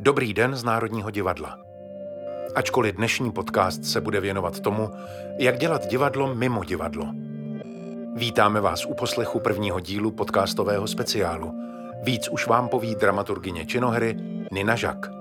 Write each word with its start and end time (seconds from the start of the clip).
Dobrý 0.00 0.34
den 0.34 0.56
z 0.56 0.64
Národního 0.64 1.10
divadla. 1.10 1.58
Ačkoliv 2.54 2.96
dnešní 2.96 3.32
podcast 3.32 3.84
se 3.84 4.00
bude 4.00 4.20
věnovat 4.20 4.60
tomu, 4.60 4.90
jak 5.38 5.58
dělat 5.58 5.86
divadlo 5.86 6.34
mimo 6.34 6.64
divadlo. 6.64 7.06
Vítáme 8.16 8.60
vás 8.60 8.86
u 8.86 8.94
poslechu 8.94 9.40
prvního 9.40 9.80
dílu 9.80 10.10
podcastového 10.10 10.86
speciálu. 10.86 11.54
Víc 12.02 12.28
už 12.28 12.46
vám 12.46 12.68
poví 12.68 12.94
dramaturgině 12.94 13.66
činohry 13.66 14.16
Nina 14.52 14.76
Žak. 14.76 15.17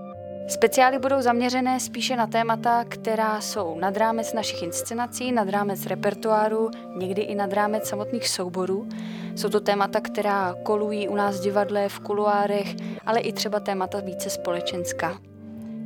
Speciály 0.50 1.00
budou 1.00 1.22
zaměřené 1.22 1.80
spíše 1.80 2.16
na 2.16 2.28
témata, 2.28 2.84
která 2.84 3.42
jsou 3.42 3.80
nad 3.80 3.98
rámec 3.98 4.34
našich 4.34 4.64
inscenací, 4.64 5.32
nad 5.32 5.50
rámec 5.50 5.86
repertoáru, 5.86 6.70
někdy 6.96 7.22
i 7.22 7.36
nad 7.36 7.54
rámec 7.54 7.88
samotných 7.88 8.28
souborů. 8.28 8.88
Jsou 9.36 9.50
to 9.50 9.60
témata, 9.60 10.02
která 10.02 10.56
kolují 10.64 11.08
u 11.08 11.16
nás 11.16 11.40
v 11.40 11.44
divadle, 11.44 11.90
v 11.90 12.00
kuluárech, 12.00 12.76
ale 13.06 13.20
i 13.20 13.34
třeba 13.34 13.60
témata 13.60 14.00
více 14.00 14.30
společenská. 14.30 15.18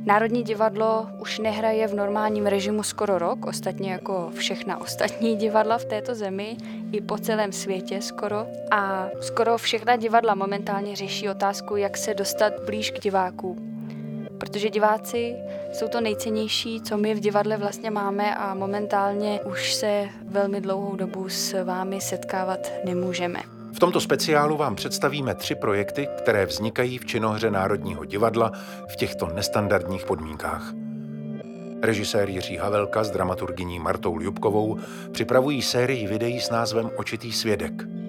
Národní 0.04 0.42
divadlo 0.42 1.06
už 1.20 1.38
nehraje 1.38 1.86
v 1.88 1.94
normálním 1.94 2.46
režimu 2.46 2.82
skoro 2.82 3.18
rok, 3.18 3.46
ostatně 3.46 3.92
jako 3.92 4.30
všechna 4.34 4.80
ostatní 4.80 5.36
divadla 5.36 5.78
v 5.78 5.84
této 5.84 6.14
zemi, 6.14 6.56
i 6.92 7.00
po 7.00 7.18
celém 7.18 7.52
světě 7.52 8.02
skoro. 8.02 8.46
A 8.70 9.08
skoro 9.20 9.58
všechna 9.58 9.96
divadla 9.96 10.34
momentálně 10.34 10.96
řeší 10.96 11.28
otázku, 11.28 11.76
jak 11.76 11.96
se 11.96 12.14
dostat 12.14 12.52
blíž 12.66 12.90
k 12.90 13.00
divákům 13.00 13.71
protože 14.42 14.70
diváci 14.70 15.36
jsou 15.72 15.88
to 15.88 16.00
nejcennější, 16.00 16.80
co 16.80 16.96
my 16.96 17.14
v 17.14 17.20
divadle 17.20 17.56
vlastně 17.56 17.90
máme 17.90 18.34
a 18.34 18.54
momentálně 18.54 19.40
už 19.40 19.74
se 19.74 20.08
velmi 20.24 20.60
dlouhou 20.60 20.96
dobu 20.96 21.28
s 21.28 21.64
vámi 21.64 22.00
setkávat 22.00 22.58
nemůžeme. 22.84 23.42
V 23.72 23.78
tomto 23.78 24.00
speciálu 24.00 24.56
vám 24.56 24.74
představíme 24.74 25.34
tři 25.34 25.54
projekty, 25.54 26.08
které 26.18 26.46
vznikají 26.46 26.98
v 26.98 27.06
činohře 27.06 27.50
Národního 27.50 28.04
divadla 28.04 28.52
v 28.88 28.96
těchto 28.96 29.26
nestandardních 29.26 30.04
podmínkách. 30.04 30.72
Režisér 31.82 32.28
Jiří 32.28 32.56
Havelka 32.56 33.04
s 33.04 33.10
dramaturgyní 33.10 33.78
Martou 33.78 34.20
Ljubkovou 34.20 34.78
připravují 35.12 35.62
sérii 35.62 36.06
videí 36.06 36.40
s 36.40 36.50
názvem 36.50 36.90
Očitý 36.96 37.32
svědek– 37.32 37.72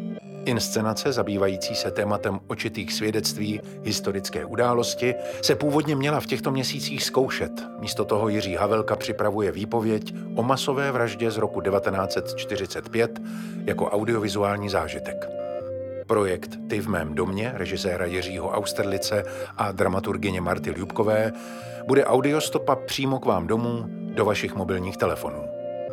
Inscenace 0.45 1.11
zabývající 1.11 1.75
se 1.75 1.91
tématem 1.91 2.39
očitých 2.47 2.93
svědectví 2.93 3.61
historické 3.83 4.45
události 4.45 5.15
se 5.41 5.55
původně 5.55 5.95
měla 5.95 6.19
v 6.19 6.25
těchto 6.25 6.51
měsících 6.51 7.03
zkoušet. 7.03 7.51
Místo 7.79 8.05
toho 8.05 8.29
Jiří 8.29 8.55
Havelka 8.55 8.95
připravuje 8.95 9.51
výpověď 9.51 10.15
o 10.35 10.43
masové 10.43 10.91
vraždě 10.91 11.31
z 11.31 11.37
roku 11.37 11.61
1945 11.61 13.21
jako 13.65 13.85
audiovizuální 13.85 14.69
zážitek. 14.69 15.29
Projekt 16.07 16.59
Ty 16.69 16.79
v 16.79 16.87
mém 16.87 17.15
domě 17.15 17.51
režiséra 17.55 18.05
Jiřího 18.05 18.49
Austerlice 18.49 19.23
a 19.57 19.71
dramaturgyně 19.71 20.41
Marty 20.41 20.71
Ljubkové 20.71 21.31
bude 21.87 22.05
audiostopa 22.05 22.75
přímo 22.75 23.19
k 23.19 23.25
vám 23.25 23.47
domů 23.47 23.85
do 23.89 24.25
vašich 24.25 24.55
mobilních 24.55 24.97
telefonů. 24.97 25.43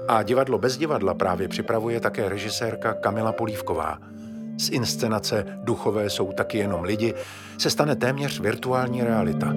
A 0.09 0.23
divadlo 0.23 0.59
bez 0.59 0.77
divadla 0.77 1.15
právě 1.15 1.49
připravuje 1.49 2.01
také 2.01 2.29
režisérka 2.29 2.95
Kamila 2.95 3.33
Polívková– 3.33 3.99
z 4.61 4.69
inscenace 4.69 5.47
Duchové 5.65 6.11
jsou 6.11 6.33
taky 6.33 6.59
jenom 6.59 6.83
lidi 6.83 7.15
se 7.59 7.71
stane 7.71 7.97
téměř 7.97 8.41
virtuální 8.41 9.03
realita. 9.03 9.53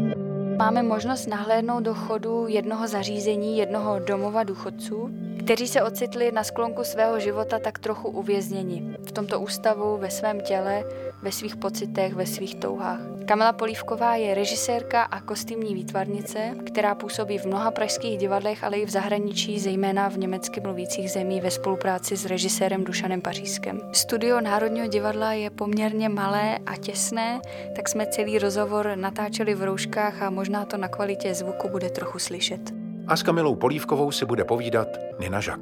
Máme 0.58 0.84
možnost 0.84 1.28
nahlédnout 1.28 1.84
do 1.84 1.94
chodu 1.94 2.46
jednoho 2.48 2.88
zařízení, 2.88 3.58
jednoho 3.58 4.00
domova 4.00 4.44
důchodců, 4.44 5.10
kteří 5.44 5.68
se 5.68 5.84
ocitli 5.84 6.32
na 6.32 6.44
sklonku 6.44 6.84
svého 6.84 7.20
života 7.20 7.60
tak 7.60 7.80
trochu 7.80 8.10
uvězněni 8.10 8.96
v 9.08 9.12
tomto 9.12 9.40
ústavu, 9.40 9.98
ve 9.98 10.10
svém 10.10 10.42
těle, 10.42 10.84
ve 11.22 11.32
svých 11.32 11.56
pocitech, 11.56 12.14
ve 12.14 12.26
svých 12.26 12.56
touhách. 12.56 13.00
Kamila 13.26 13.54
Polívková 13.54 14.16
je 14.16 14.36
režisérka 14.36 15.04
a 15.04 15.22
kostýmní 15.22 15.74
výtvarnice, 15.74 16.56
která 16.66 16.96
působí 16.96 17.38
v 17.38 17.46
mnoha 17.46 17.72
pražských 17.72 18.18
divadlech, 18.18 18.64
ale 18.64 18.78
i 18.78 18.86
v 18.86 18.90
zahraničí, 18.90 19.60
zejména 19.60 20.10
v 20.10 20.18
německy 20.18 20.62
mluvících 20.62 21.12
zemí 21.12 21.42
ve 21.42 21.52
spolupráci 21.52 22.18
s 22.18 22.26
režisérem 22.26 22.84
Dušanem 22.84 23.22
Pařížskem. 23.22 23.82
Studio 23.92 24.42
Národního 24.42 24.88
divadla 24.88 25.34
je 25.34 25.50
poměrně 25.50 26.10
malé 26.10 26.58
a 26.66 26.76
těsné, 26.76 27.42
tak 27.76 27.90
jsme 27.90 28.06
celý 28.06 28.40
rozhovor 28.40 28.92
natáčeli 28.96 29.56
v 29.56 29.64
rouškách 29.64 30.22
a 30.22 30.30
možná 30.30 30.66
to 30.66 30.78
na 30.78 30.88
kvalitě 30.88 31.34
zvuku 31.34 31.70
bude 31.70 31.90
trochu 31.90 32.20
slyšet. 32.20 32.83
A 33.14 33.16
s 33.16 33.24
Kamilou 33.24 33.56
Polívkovou 33.56 34.12
si 34.12 34.26
bude 34.26 34.44
povídat 34.44 34.88
Nina 35.20 35.40
Žak. 35.40 35.60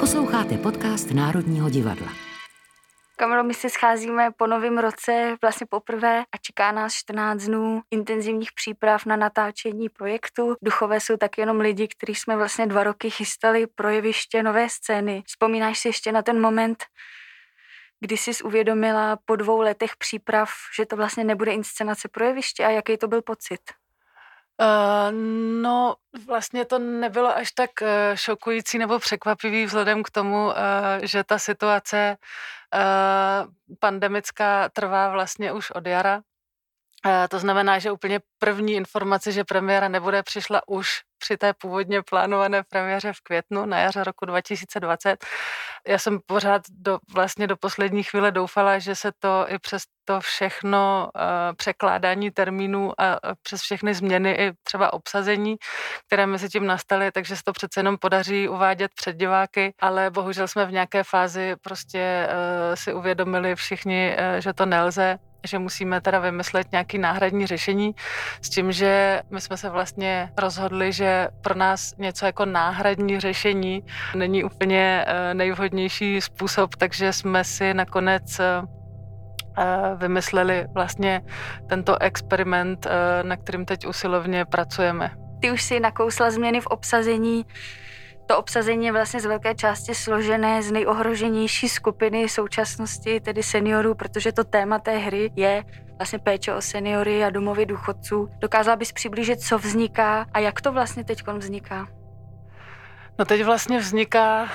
Posloucháte 0.00 0.58
podcast 0.58 1.10
Národního 1.10 1.70
divadla. 1.70 2.08
Kamilo, 3.16 3.44
my 3.44 3.54
se 3.54 3.70
scházíme 3.70 4.30
po 4.36 4.46
novém 4.46 4.78
roce 4.78 5.36
vlastně 5.42 5.66
poprvé 5.70 6.20
a 6.20 6.36
čeká 6.40 6.72
nás 6.72 6.94
14 6.94 7.42
dnů 7.42 7.82
intenzivních 7.90 8.52
příprav 8.52 9.06
na 9.06 9.16
natáčení 9.16 9.88
projektu. 9.88 10.54
Duchové 10.62 11.00
jsou 11.00 11.16
taky 11.16 11.40
jenom 11.40 11.60
lidi, 11.60 11.88
kteří 11.88 12.14
jsme 12.14 12.36
vlastně 12.36 12.66
dva 12.66 12.84
roky 12.84 13.10
chystali 13.10 13.66
projeviště 13.66 14.42
nové 14.42 14.68
scény. 14.68 15.22
Vzpomínáš 15.26 15.78
si 15.78 15.88
ještě 15.88 16.12
na 16.12 16.22
ten 16.22 16.40
moment, 16.40 16.84
kdy 18.00 18.16
jsi 18.16 18.42
uvědomila 18.44 19.18
po 19.24 19.36
dvou 19.36 19.60
letech 19.60 19.96
příprav, 19.96 20.50
že 20.76 20.86
to 20.86 20.96
vlastně 20.96 21.24
nebude 21.24 21.52
inscenace 21.52 22.08
projeviště 22.08 22.64
a 22.64 22.70
jaký 22.70 22.96
to 22.96 23.08
byl 23.08 23.22
pocit? 23.22 23.60
Uh, 24.60 25.12
no, 25.62 25.96
vlastně 26.26 26.64
to 26.64 26.78
nebylo 26.78 27.36
až 27.36 27.52
tak 27.52 27.70
uh, 27.82 27.88
šokující 28.14 28.78
nebo 28.78 28.98
překvapivý 28.98 29.66
vzhledem 29.66 30.02
k 30.02 30.10
tomu, 30.10 30.46
uh, 30.46 30.52
že 31.02 31.24
ta 31.24 31.38
situace 31.38 32.16
pandemická 33.78 34.68
trvá 34.68 35.08
vlastně 35.08 35.52
už 35.52 35.70
od 35.70 35.86
jara. 35.86 36.22
To 37.28 37.38
znamená, 37.38 37.78
že 37.78 37.90
úplně 37.90 38.20
první 38.38 38.72
informace, 38.72 39.32
že 39.32 39.44
premiéra 39.44 39.88
nebude, 39.88 40.22
přišla 40.22 40.68
už 40.68 41.02
při 41.20 41.36
té 41.36 41.52
původně 41.54 42.02
plánované 42.02 42.62
premiéře 42.62 43.12
v 43.12 43.20
květnu 43.20 43.66
na 43.66 43.78
jaře 43.78 44.04
roku 44.04 44.24
2020. 44.24 45.26
Já 45.88 45.98
jsem 45.98 46.18
pořád 46.26 46.62
do, 46.68 46.98
vlastně 47.14 47.46
do 47.46 47.56
poslední 47.56 48.02
chvíle 48.02 48.30
doufala, 48.30 48.78
že 48.78 48.94
se 48.94 49.12
to 49.18 49.46
i 49.48 49.58
přes 49.58 49.82
to 50.04 50.20
všechno 50.20 51.10
uh, 51.14 51.22
překládání 51.56 52.30
termínů 52.30 52.92
a 53.00 53.20
přes 53.42 53.60
všechny 53.60 53.94
změny 53.94 54.32
i 54.32 54.52
třeba 54.62 54.92
obsazení, 54.92 55.56
které 56.06 56.26
mezi 56.26 56.48
tím 56.48 56.66
nastaly, 56.66 57.12
takže 57.12 57.36
se 57.36 57.42
to 57.44 57.52
přece 57.52 57.80
jenom 57.80 57.98
podaří 57.98 58.48
uvádět 58.48 58.90
před 58.94 59.16
diváky, 59.16 59.74
ale 59.80 60.10
bohužel 60.10 60.48
jsme 60.48 60.66
v 60.66 60.72
nějaké 60.72 61.04
fázi 61.04 61.54
prostě 61.60 62.28
uh, 62.28 62.74
si 62.74 62.94
uvědomili 62.94 63.54
všichni, 63.54 64.16
uh, 64.18 64.40
že 64.40 64.52
to 64.52 64.66
nelze 64.66 65.18
že 65.44 65.58
musíme 65.58 66.00
teda 66.00 66.18
vymyslet 66.18 66.72
nějaký 66.72 66.98
náhradní 66.98 67.46
řešení 67.46 67.94
s 68.42 68.50
tím, 68.50 68.72
že 68.72 69.22
my 69.30 69.40
jsme 69.40 69.56
se 69.56 69.70
vlastně 69.70 70.30
rozhodli, 70.38 70.92
že 70.92 71.28
pro 71.40 71.54
nás 71.54 71.96
něco 71.98 72.26
jako 72.26 72.44
náhradní 72.44 73.20
řešení 73.20 73.84
není 74.14 74.44
úplně 74.44 75.04
eh, 75.06 75.34
nejvhodnější 75.34 76.20
způsob, 76.20 76.74
takže 76.76 77.12
jsme 77.12 77.44
si 77.44 77.74
nakonec 77.74 78.40
eh, 78.40 78.62
eh, 79.58 79.96
vymysleli 79.96 80.66
vlastně 80.74 81.22
tento 81.68 82.02
experiment, 82.02 82.86
na 83.22 83.36
kterým 83.36 83.64
teď 83.64 83.86
usilovně 83.86 84.44
pracujeme. 84.44 85.10
Ty 85.40 85.50
už 85.50 85.62
si 85.62 85.80
nakousla 85.80 86.30
změny 86.30 86.60
v 86.60 86.66
obsazení 86.66 87.46
to 88.30 88.38
obsazení 88.38 88.86
je 88.86 88.92
vlastně 88.92 89.20
z 89.20 89.24
velké 89.24 89.54
části 89.54 89.94
složené 89.94 90.62
z 90.62 90.70
nejohroženější 90.70 91.68
skupiny 91.68 92.28
současnosti, 92.28 93.20
tedy 93.20 93.42
seniorů, 93.42 93.94
protože 93.94 94.32
to 94.32 94.44
téma 94.44 94.78
té 94.78 94.98
hry 94.98 95.30
je 95.36 95.64
vlastně 95.98 96.18
péče 96.18 96.54
o 96.54 96.62
seniory 96.62 97.24
a 97.24 97.30
domovy 97.30 97.66
důchodců. 97.66 98.28
Dokázala 98.38 98.76
bys 98.76 98.92
přiblížit, 98.92 99.40
co 99.40 99.58
vzniká 99.58 100.26
a 100.32 100.38
jak 100.38 100.60
to 100.60 100.72
vlastně 100.72 101.04
teď 101.04 101.26
vzniká? 101.26 101.88
No 103.18 103.24
teď 103.24 103.44
vlastně 103.44 103.78
vzniká 103.78 104.42
uh, 104.42 104.50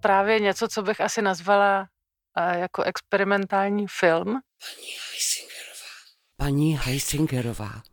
právě 0.00 0.40
něco, 0.40 0.68
co 0.68 0.82
bych 0.82 1.00
asi 1.00 1.22
nazvala 1.22 1.80
uh, 1.80 2.60
jako 2.60 2.82
experimentální 2.82 3.86
film. 4.00 4.26
Paní 4.26 4.92
Heisingerová. 5.10 5.92
Paní 6.36 6.78
Heisingerová 6.82 7.91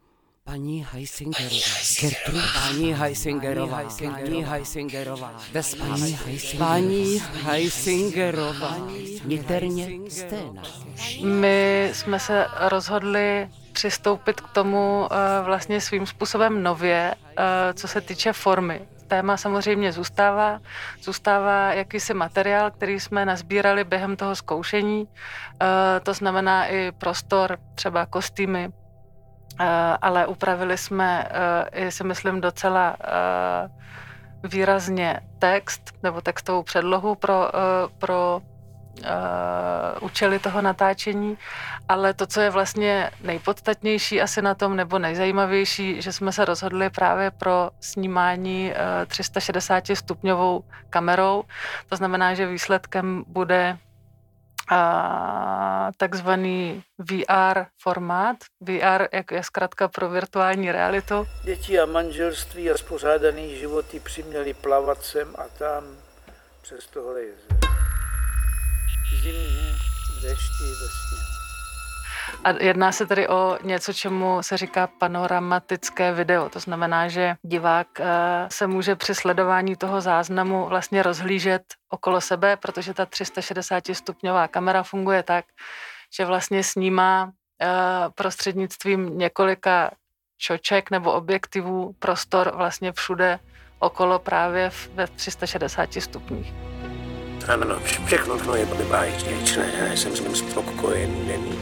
Paní 0.50 0.88
Heisingerová. 0.92 1.56
Gertrude. 2.02 2.42
Paní 2.54 2.94
Heisingerová. 2.94 3.82
Paní 4.00 4.44
Heisingerová. 4.44 5.34
Paní 5.78 6.14
Heisingerová. 6.26 6.68
Paní 6.68 7.22
Heisingerová. 7.44 8.78
Niterně 9.26 10.10
scéna. 10.10 10.62
My 11.24 11.90
jsme 11.94 12.20
se 12.20 12.48
rozhodli 12.60 13.50
přistoupit 13.74 14.42
k 14.42 14.50
tomu 14.50 15.02
uh, 15.02 15.08
vlastně 15.46 15.82
svým 15.82 16.06
způsobem 16.06 16.64
nově, 16.64 17.16
uh, 17.16 17.44
co 17.74 17.88
se 17.88 18.02
týče 18.02 18.34
formy. 18.34 18.82
Téma 19.08 19.38
samozřejmě 19.38 19.92
zůstává, 19.92 20.60
zůstává 21.04 21.74
jakýsi 21.74 22.14
materiál, 22.14 22.72
který 22.72 23.00
jsme 23.00 23.26
nazbírali 23.26 23.84
během 23.84 24.16
toho 24.16 24.36
zkoušení, 24.36 25.02
uh, 25.02 25.08
to 26.04 26.14
znamená 26.14 26.68
i 26.68 26.92
prostor, 26.92 27.58
třeba 27.76 28.06
kostýmy, 28.06 28.70
Eh, 28.70 28.89
ale 30.02 30.28
upravili 30.28 30.78
jsme, 30.78 31.28
eh, 31.74 31.86
i 31.86 31.92
si 31.92 32.04
myslím, 32.04 32.42
docela 32.42 32.96
eh, 33.04 34.48
výrazně 34.48 35.20
text 35.40 35.92
nebo 36.04 36.22
textovou 36.22 36.64
předlohu 36.64 37.16
pro, 37.16 37.52
pro 37.98 38.42
účely 40.02 40.40
toho 40.40 40.62
natáčení, 40.62 41.38
ale 41.90 42.14
to, 42.14 42.28
co 42.28 42.42
je 42.42 42.50
vlastně 42.50 43.12
nejpodstatnější 43.24 44.22
asi 44.22 44.42
na 44.42 44.56
tom, 44.56 44.76
nebo 44.76 45.00
nejzajímavější, 45.00 46.02
že 46.02 46.14
jsme 46.14 46.32
se 46.32 46.46
rozhodli 46.46 46.90
právě 46.90 47.32
pro 47.32 47.70
snímání 47.80 48.74
360 49.08 49.84
stupňovou 49.94 50.64
kamerou. 50.90 51.44
To 51.90 51.96
znamená, 51.96 52.34
že 52.34 52.48
výsledkem 52.48 53.24
bude 53.28 53.78
a 54.70 55.92
takzvaný 55.98 56.84
VR 57.00 57.66
formát. 57.82 58.38
VR 58.62 59.08
jak 59.14 59.32
je 59.32 59.44
zkrátka 59.44 59.88
pro 59.88 60.10
virtuální 60.10 60.72
realitu. 60.72 61.28
Děti 61.44 61.80
a 61.80 61.86
manželství 61.86 62.72
a 62.72 62.78
spořádaný 62.78 63.56
životy 63.56 64.00
přiměli 64.00 64.54
plavat 64.54 65.04
sem 65.04 65.36
a 65.38 65.44
tam 65.58 65.84
přes 66.62 66.88
tohle 66.88 67.22
jezer. 67.22 67.58
Zimní, 69.22 69.76
dešti, 70.22 70.64
ve 70.64 70.88
sněhu. 70.88 71.29
A 72.44 72.64
jedná 72.64 72.92
se 72.92 73.06
tedy 73.06 73.28
o 73.28 73.58
něco, 73.64 73.94
čemu 73.94 74.44
se 74.44 74.58
říká 74.58 74.88
panoramatické 74.88 76.14
video. 76.14 76.50
To 76.50 76.60
znamená, 76.60 77.08
že 77.08 77.36
divák 77.42 77.88
eh, 78.00 78.06
se 78.52 78.68
může 78.68 78.96
při 78.96 79.16
sledování 79.16 79.76
toho 79.76 80.02
záznamu 80.02 80.66
vlastně 80.66 81.04
rozhlížet 81.04 81.62
okolo 81.90 82.22
sebe, 82.22 82.58
protože 82.58 82.94
ta 82.94 83.06
360 83.06 83.84
stupňová 83.94 84.48
kamera 84.48 84.84
funguje 84.84 85.24
tak, 85.24 85.46
že 86.18 86.26
vlastně 86.26 86.64
snímá 86.64 87.32
eh, 87.62 87.68
prostřednictvím 88.16 89.18
několika 89.18 89.92
čoček 90.38 90.92
nebo 90.92 91.14
objektivů 91.14 91.96
prostor 92.00 92.52
vlastně 92.56 92.92
všude 92.92 93.40
okolo 93.80 94.20
právě 94.20 94.72
ve 94.94 95.08
360 95.08 95.90
stupních. 96.00 96.54
Ano, 97.48 97.80
všechno 97.80 98.40
to 98.40 98.56
je 98.56 98.66
báječné, 98.66 99.32
já 99.80 99.94
jsem 99.94 100.16
s 100.16 100.20
ním 100.22 100.36
spokojený 100.36 101.60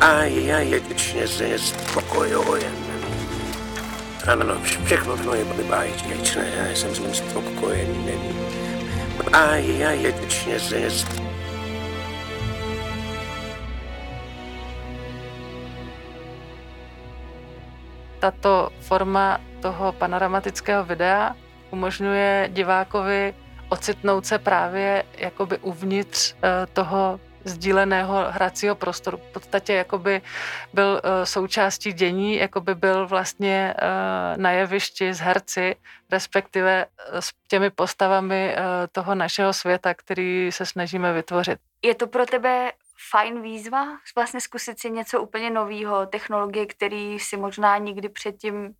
a 0.00 0.22
já 0.22 0.58
jedinečně 0.58 1.28
se 1.28 1.58
spokojen. 1.58 2.72
Ano, 4.32 4.60
všechno 4.62 5.16
to 5.16 5.34
je 5.34 5.44
báječné, 5.44 6.14
já 6.56 6.76
jsem 6.76 6.94
s 6.94 6.98
ním 6.98 7.14
spokojen. 7.14 8.10
A 9.32 9.54
já 9.54 9.90
jedinečně 9.90 10.60
se 10.60 10.90
Tato 18.18 18.68
forma 18.80 19.40
toho 19.60 19.92
panoramatického 19.92 20.84
videa 20.84 21.36
umožňuje 21.70 22.50
divákovi 22.52 23.34
ocitnout 23.68 24.26
se 24.26 24.38
právě 24.38 25.04
jakoby 25.18 25.58
uvnitř 25.58 26.34
eh, 26.42 26.66
toho 26.72 27.20
sdíleného 27.46 28.24
hracího 28.28 28.74
prostoru. 28.74 29.16
V 29.16 29.32
podstatě 29.32 29.72
jakoby 29.72 30.22
byl 30.72 31.00
eh, 31.04 31.26
součástí 31.26 31.92
dění, 31.92 32.36
jakoby 32.36 32.74
byl 32.74 33.06
vlastně 33.06 33.74
eh, 33.78 34.36
na 34.36 34.50
jevišti 34.50 35.14
s 35.14 35.18
herci, 35.18 35.76
respektive 36.10 36.86
eh, 36.86 37.22
s 37.22 37.32
těmi 37.48 37.70
postavami 37.70 38.56
toho 38.92 39.14
našeho 39.14 39.52
světa, 39.52 39.94
který 39.94 40.52
se 40.52 40.66
snažíme 40.66 41.12
vytvořit. 41.12 41.58
Je 41.82 41.94
to 41.94 42.06
pro 42.06 42.26
tebe 42.26 42.72
fajn 43.10 43.42
výzva 43.42 43.86
vlastně 44.16 44.40
zkusit 44.40 44.80
si 44.80 44.90
něco 44.90 45.22
úplně 45.22 45.50
nového, 45.50 46.06
technologie, 46.06 46.66
který 46.66 47.18
si 47.18 47.36
možná 47.36 47.78
nikdy 47.78 48.08
předtím 48.08 48.74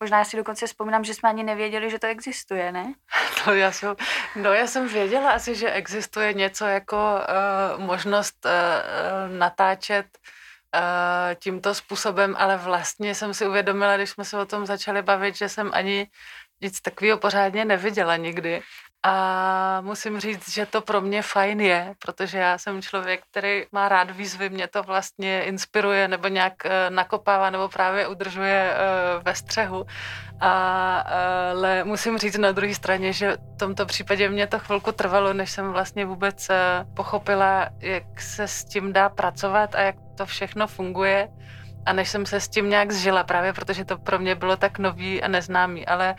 Možná 0.00 0.18
já 0.18 0.24
si 0.24 0.36
dokonce 0.36 0.66
vzpomínám, 0.66 1.04
že 1.04 1.14
jsme 1.14 1.28
ani 1.28 1.42
nevěděli, 1.42 1.90
že 1.90 1.98
to 1.98 2.06
existuje, 2.06 2.72
ne? 2.72 2.94
No 3.46 3.54
já 3.54 3.72
jsem, 3.72 3.96
no 4.36 4.52
já 4.52 4.66
jsem 4.66 4.88
věděla 4.88 5.30
asi, 5.30 5.54
že 5.54 5.70
existuje 5.70 6.32
něco 6.32 6.64
jako 6.66 6.96
uh, 6.96 7.84
možnost 7.84 8.46
uh, 8.46 9.38
natáčet 9.38 10.06
uh, 10.74 11.34
tímto 11.34 11.74
způsobem, 11.74 12.36
ale 12.38 12.56
vlastně 12.56 13.14
jsem 13.14 13.34
si 13.34 13.46
uvědomila, 13.46 13.96
když 13.96 14.10
jsme 14.10 14.24
se 14.24 14.38
o 14.38 14.46
tom 14.46 14.66
začali 14.66 15.02
bavit, 15.02 15.36
že 15.36 15.48
jsem 15.48 15.70
ani 15.72 16.10
nic 16.60 16.80
takového 16.80 17.18
pořádně 17.18 17.64
neviděla 17.64 18.16
nikdy. 18.16 18.62
A 19.02 19.80
musím 19.80 20.20
říct, 20.20 20.50
že 20.50 20.66
to 20.66 20.80
pro 20.80 21.00
mě 21.00 21.22
fajn 21.22 21.60
je, 21.60 21.94
protože 21.98 22.38
já 22.38 22.58
jsem 22.58 22.82
člověk, 22.82 23.20
který 23.30 23.64
má 23.72 23.88
rád 23.88 24.10
výzvy, 24.10 24.50
mě 24.50 24.68
to 24.68 24.82
vlastně 24.82 25.44
inspiruje 25.44 26.08
nebo 26.08 26.28
nějak 26.28 26.66
eh, 26.66 26.90
nakopává 26.90 27.50
nebo 27.50 27.68
právě 27.68 28.08
udržuje 28.08 28.72
eh, 28.72 28.76
ve 29.22 29.34
střehu. 29.34 29.86
A, 30.40 30.98
ale 31.50 31.84
musím 31.84 32.18
říct 32.18 32.38
na 32.38 32.52
druhé 32.52 32.74
straně, 32.74 33.12
že 33.12 33.36
v 33.54 33.58
tomto 33.58 33.86
případě 33.86 34.28
mě 34.28 34.46
to 34.46 34.58
chvilku 34.58 34.92
trvalo, 34.92 35.32
než 35.32 35.50
jsem 35.50 35.72
vlastně 35.72 36.04
vůbec 36.06 36.50
eh, 36.50 36.84
pochopila, 36.96 37.68
jak 37.78 38.20
se 38.20 38.48
s 38.48 38.64
tím 38.64 38.92
dá 38.92 39.08
pracovat 39.08 39.74
a 39.74 39.80
jak 39.80 39.96
to 40.16 40.26
všechno 40.26 40.66
funguje. 40.66 41.28
A 41.86 41.92
než 41.92 42.08
jsem 42.08 42.26
se 42.26 42.40
s 42.40 42.48
tím 42.48 42.70
nějak 42.70 42.92
zžila, 42.92 43.24
právě 43.24 43.52
protože 43.52 43.84
to 43.84 43.98
pro 43.98 44.18
mě 44.18 44.34
bylo 44.34 44.56
tak 44.56 44.78
nový 44.78 45.22
a 45.22 45.28
neznámý, 45.28 45.86
ale 45.86 46.14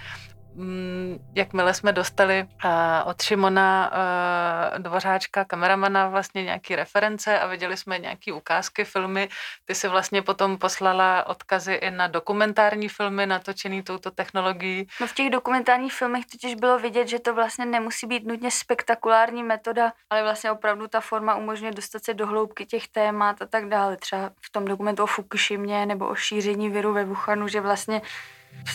jakmile 1.36 1.74
jsme 1.74 1.92
dostali 1.92 2.48
eh, 2.66 3.04
od 3.04 3.22
Šimona 3.22 3.92
eh, 3.94 4.80
Dvořáčka, 4.80 5.46
kameramana, 5.46 6.10
vlastně 6.10 6.44
nějaké 6.44 6.76
reference 6.76 7.40
a 7.40 7.48
viděli 7.48 7.78
jsme 7.78 8.00
nějaké 8.00 8.34
ukázky, 8.34 8.86
filmy, 8.86 9.30
ty 9.66 9.76
si 9.76 9.88
vlastně 9.88 10.22
potom 10.22 10.58
poslala 10.58 11.28
odkazy 11.28 11.74
i 11.74 11.92
na 11.92 12.08
dokumentární 12.08 12.90
filmy 12.90 13.26
natočený 13.26 13.84
touto 13.84 14.12
technologií. 14.12 14.88
No 15.02 15.08
v 15.08 15.14
těch 15.14 15.30
dokumentárních 15.30 15.94
filmech 15.94 16.26
totiž 16.26 16.56
bylo 16.56 16.80
vidět, 16.80 17.08
že 17.08 17.20
to 17.20 17.34
vlastně 17.34 17.66
nemusí 17.66 18.08
být 18.08 18.28
nutně 18.28 18.52
spektakulární 18.52 19.44
metoda, 19.44 19.94
ale 20.10 20.24
vlastně 20.24 20.52
opravdu 20.52 20.88
ta 20.88 21.02
forma 21.02 21.36
umožňuje 21.36 21.72
dostat 21.72 22.04
se 22.04 22.14
do 22.14 22.28
hloubky 22.28 22.66
těch 22.66 22.88
témat 22.88 23.42
a 23.42 23.46
tak 23.46 23.70
dále. 23.70 23.98
Třeba 23.98 24.32
v 24.42 24.52
tom 24.52 24.66
dokumentu 24.66 25.04
o 25.04 25.08
Fukushimě 25.08 25.86
nebo 25.86 26.08
o 26.08 26.16
šíření 26.16 26.70
viru 26.70 26.94
ve 26.94 27.06
Wuhanu, 27.06 27.48
že 27.48 27.62
vlastně 27.62 28.02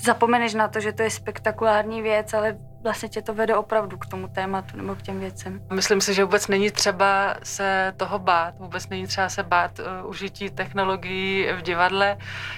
zapomeneš 0.02 0.54
na 0.54 0.68
to, 0.68 0.80
že 0.80 0.92
to 0.92 1.02
je 1.02 1.10
spektakulární 1.10 2.02
věc, 2.02 2.34
ale 2.34 2.58
vlastně 2.86 3.08
tě 3.08 3.22
to 3.22 3.34
vede 3.34 3.56
opravdu 3.56 3.98
k 3.98 4.06
tomu 4.06 4.28
tématu 4.28 4.76
nebo 4.76 4.94
k 4.94 5.02
těm 5.02 5.20
věcem. 5.20 5.60
Myslím 5.72 6.00
si, 6.00 6.14
že 6.14 6.24
vůbec 6.24 6.48
není 6.48 6.70
třeba 6.70 7.34
se 7.42 7.92
toho 7.96 8.18
bát, 8.18 8.54
vůbec 8.58 8.88
není 8.88 9.06
třeba 9.06 9.28
se 9.28 9.42
bát 9.42 9.78
uh, 9.78 10.10
užití 10.10 10.50
technologií 10.50 11.48
v 11.58 11.62
divadle. 11.62 12.16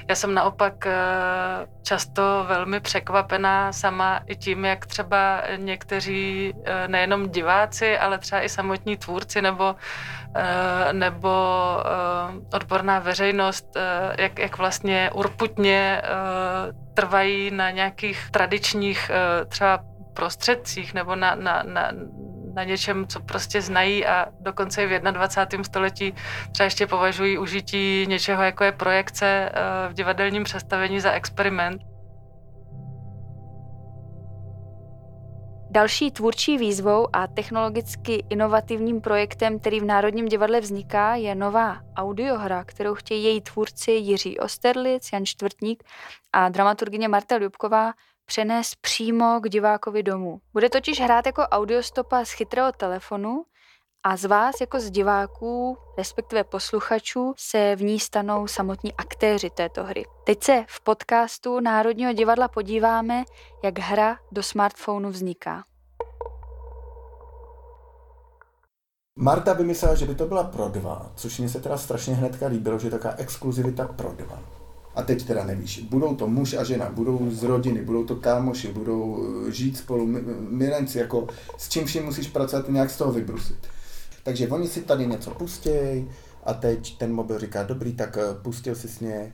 Já 0.09 0.15
jsem 0.15 0.35
naopak 0.35 0.75
uh, 0.87 0.93
často 1.83 2.45
velmi 2.49 2.81
překvapená 2.81 3.73
sama 3.73 4.21
i 4.27 4.37
tím, 4.37 4.65
jak 4.65 4.87
třeba 4.87 5.43
někteří 5.57 6.53
uh, 6.57 6.63
nejenom 6.87 7.29
diváci, 7.29 7.99
ale 7.99 8.19
třeba 8.19 8.43
i 8.43 8.49
samotní 8.49 8.97
tvůrci 8.97 9.43
nebo 9.43 9.77
nebo 10.93 11.29
odborná 12.53 12.99
veřejnost, 12.99 13.77
jak, 14.19 14.39
jak 14.39 14.59
vlastně 14.59 15.11
urputně 15.15 16.03
trvají 16.95 17.51
na 17.51 17.71
nějakých 17.71 18.31
tradičních 18.31 19.11
třeba 19.49 19.79
prostředcích 20.19 20.95
nebo 20.95 21.17
na, 21.17 21.35
na, 21.35 21.63
na, 21.63 21.93
na 22.55 22.65
něčem, 22.65 23.07
co 23.07 23.21
prostě 23.21 23.63
znají 23.63 24.07
a 24.07 24.27
dokonce 24.41 24.83
i 24.83 24.87
v 24.87 25.03
21. 25.13 25.65
století 25.65 26.15
třeba 26.53 26.65
ještě 26.65 26.87
považují 26.87 27.39
užití 27.39 28.07
něčeho, 28.09 28.43
jako 28.43 28.65
je 28.65 28.73
projekce 28.73 29.27
eh, 29.27 29.89
v 29.89 29.95
divadelním 29.95 30.45
představení 30.45 31.01
za 31.01 31.13
experiment. 31.13 31.83
Další 35.71 36.11
tvůrčí 36.11 36.59
výzvou 36.59 37.09
a 37.13 37.27
technologicky 37.27 38.25
inovativním 38.31 39.01
projektem, 39.01 39.59
který 39.59 39.81
v 39.81 39.85
Národním 39.85 40.27
divadle 40.27 40.61
vzniká, 40.61 41.15
je 41.15 41.35
nová 41.35 41.77
audiohra, 41.97 42.65
kterou 42.65 42.95
chtějí 42.95 43.25
její 43.25 43.41
tvůrci 43.41 43.91
Jiří 43.91 44.39
Osterlic, 44.39 45.13
Jan 45.13 45.27
Čtvrtník 45.27 45.85
a 46.33 46.49
dramaturgině 46.49 47.09
Marta 47.09 47.37
Ljubková 47.37 47.93
přenést 48.29 48.77
přímo 48.81 49.41
k 49.41 49.49
divákovi 49.49 50.03
domů. 50.03 50.41
Bude 50.53 50.69
totiž 50.71 51.01
hrát 51.01 51.27
jako 51.27 51.43
audiostopa 51.43 52.25
z 52.25 52.31
chytrého 52.31 52.73
telefonu 52.73 53.45
a 54.03 54.17
z 54.17 54.25
vás 54.25 54.61
jako 54.61 54.81
z 54.81 54.91
diváků, 54.91 55.79
respektive 55.99 56.45
posluchačů, 56.45 57.35
se 57.37 57.77
v 57.77 57.83
ní 57.83 58.01
stanou 58.01 58.47
samotní 58.47 58.93
aktéři 58.93 59.51
této 59.51 59.85
hry. 59.85 60.05
Teď 60.25 60.45
se 60.45 60.65
v 60.69 60.81
podcastu 60.81 61.61
Národního 61.61 62.13
divadla 62.13 62.49
podíváme, 62.49 63.25
jak 63.65 63.79
hra 63.79 64.19
do 64.33 64.43
smartphonu 64.43 65.11
vzniká. 65.11 65.63
Marta 69.19 69.53
vymyslela, 69.53 69.95
že 69.95 70.07
by 70.07 70.15
to 70.15 70.27
byla 70.27 70.45
pro 70.45 70.69
dva, 70.69 71.13
což 71.15 71.39
mě 71.39 71.49
se 71.49 71.61
teda 71.61 71.79
strašně 71.79 72.15
hnedka 72.15 72.47
líbilo, 72.47 72.79
že 72.79 72.87
je 72.87 72.91
taková 72.91 73.15
exkluzivita 73.15 73.87
pro 73.87 74.13
dva 74.13 74.58
a 74.99 75.03
teď 75.03 75.27
teda 75.27 75.45
nevíš, 75.45 75.81
budou 75.81 76.15
to 76.15 76.27
muž 76.27 76.55
a 76.55 76.65
žena, 76.65 76.91
budou 76.91 77.31
z 77.31 77.43
rodiny, 77.43 77.83
budou 77.83 78.05
to 78.05 78.17
kámoši, 78.17 78.69
budou 78.69 79.27
eh, 79.49 79.53
žít 79.53 79.77
spolu, 79.77 80.07
milenci, 80.51 80.99
jako 80.99 81.27
s 81.59 81.69
čím 81.69 81.85
vším 81.85 82.05
musíš 82.05 82.27
pracovat 82.27 82.69
nějak 82.69 82.91
z 82.91 82.97
toho 82.97 83.13
vybrusit. 83.13 83.59
Takže 84.23 84.49
oni 84.49 84.69
si 84.69 84.81
tady 84.81 85.07
něco 85.07 85.31
pustějí 85.31 86.11
a 86.45 86.55
teď 86.55 86.99
ten 86.99 87.13
mobil 87.13 87.39
říká, 87.39 87.63
dobrý, 87.63 87.93
tak 87.93 88.19
eh, 88.19 88.35
pustil 88.43 88.75
si 88.75 89.05
ně 89.05 89.33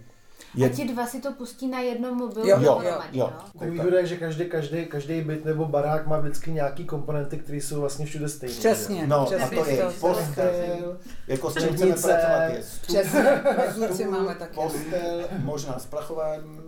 Je... 0.55 0.67
A 0.67 0.69
ti 0.69 0.85
dva 0.85 1.07
si 1.07 1.21
to 1.21 1.33
pustí 1.33 1.69
na 1.69 1.81
jednom 1.81 2.17
mobilu 2.17 2.49
jo, 2.49 2.59
jo, 2.61 2.81
jo, 2.85 3.01
jo. 3.13 3.33
Tak 3.59 3.71
výhoda 3.71 3.99
je, 3.99 4.07
že 4.07 4.17
každý, 4.17 4.45
každý, 4.45 4.87
každý 4.87 5.21
byt 5.21 5.45
nebo 5.45 5.65
barák 5.65 6.07
má 6.07 6.19
vždycky 6.19 6.53
nějaký 6.53 6.85
komponenty, 6.85 7.39
které 7.39 7.59
jsou 7.59 7.81
vlastně 7.81 8.07
všude 8.07 8.29
stejné. 8.29 8.57
Přesně. 8.57 9.07
No 9.07 9.27
přesně, 9.27 9.61
a 9.61 9.65
to 9.65 9.71
je 9.71 9.91
postel, 10.01 10.99
jako 11.27 11.51
s 11.51 11.55
čím 11.55 11.75
chceme 11.75 11.93
pracovat 11.93 12.49
je 12.49 12.63
stůl, 12.63 13.89
stůl 13.95 14.11
máme 14.11 14.35
taky. 14.35 14.55
postel, 14.55 15.29
možná 15.39 15.79
splachování, 15.79 16.61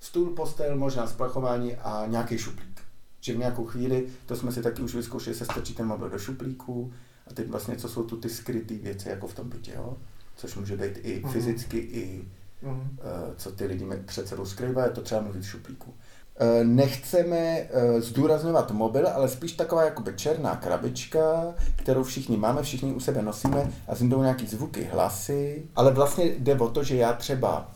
stůl, 0.00 0.30
postel, 0.30 0.76
možná 0.76 1.06
splachování 1.06 1.76
a 1.76 2.04
nějaký 2.06 2.38
šuplík. 2.38 2.82
Že 3.20 3.34
v 3.34 3.38
nějakou 3.38 3.64
chvíli, 3.64 4.06
to 4.26 4.36
jsme 4.36 4.52
si 4.52 4.62
taky 4.62 4.82
už 4.82 4.94
vyzkoušeli, 4.94 5.36
se 5.36 5.44
strčí 5.44 5.74
ten 5.74 5.86
mobil 5.86 6.10
do 6.10 6.18
šuplíku 6.18 6.92
a 7.26 7.34
teď 7.34 7.48
vlastně, 7.48 7.76
co 7.76 7.88
jsou 7.88 8.02
tu 8.02 8.16
ty 8.16 8.28
skryté 8.28 8.74
věci, 8.74 9.08
jako 9.08 9.26
v 9.26 9.34
tom 9.34 9.48
bytě, 9.48 9.72
jo? 9.74 9.96
což 10.36 10.54
může 10.54 10.76
být 10.76 10.98
i 11.02 11.20
mhm. 11.20 11.32
fyzicky, 11.32 11.78
i 11.78 12.24
mm. 12.62 12.98
co 13.36 13.52
ty 13.52 13.66
lidi 13.66 13.86
před 14.06 14.28
sebou 14.28 14.46
skrývají, 14.46 14.92
to 14.92 15.00
třeba 15.00 15.20
mluvit 15.20 15.42
v 15.42 15.50
šuplíku. 15.50 15.94
Eh, 16.36 16.64
nechceme 16.64 17.36
eh, 17.36 18.00
zdůrazňovat 18.00 18.70
mobil, 18.70 19.08
ale 19.08 19.28
spíš 19.28 19.52
taková 19.52 19.84
jakoby 19.84 20.12
černá 20.16 20.56
krabička, 20.56 21.54
kterou 21.76 22.02
všichni 22.02 22.36
máme, 22.36 22.62
všichni 22.62 22.92
u 22.92 23.00
sebe 23.00 23.22
nosíme 23.22 23.72
a 23.88 23.94
z 23.94 24.02
jdou 24.02 24.22
nějaký 24.22 24.46
zvuky, 24.46 24.84
hlasy, 24.92 25.62
ale 25.76 25.92
vlastně 25.92 26.24
jde 26.24 26.58
o 26.58 26.68
to, 26.68 26.84
že 26.84 26.96
já 26.96 27.12
třeba 27.12 27.72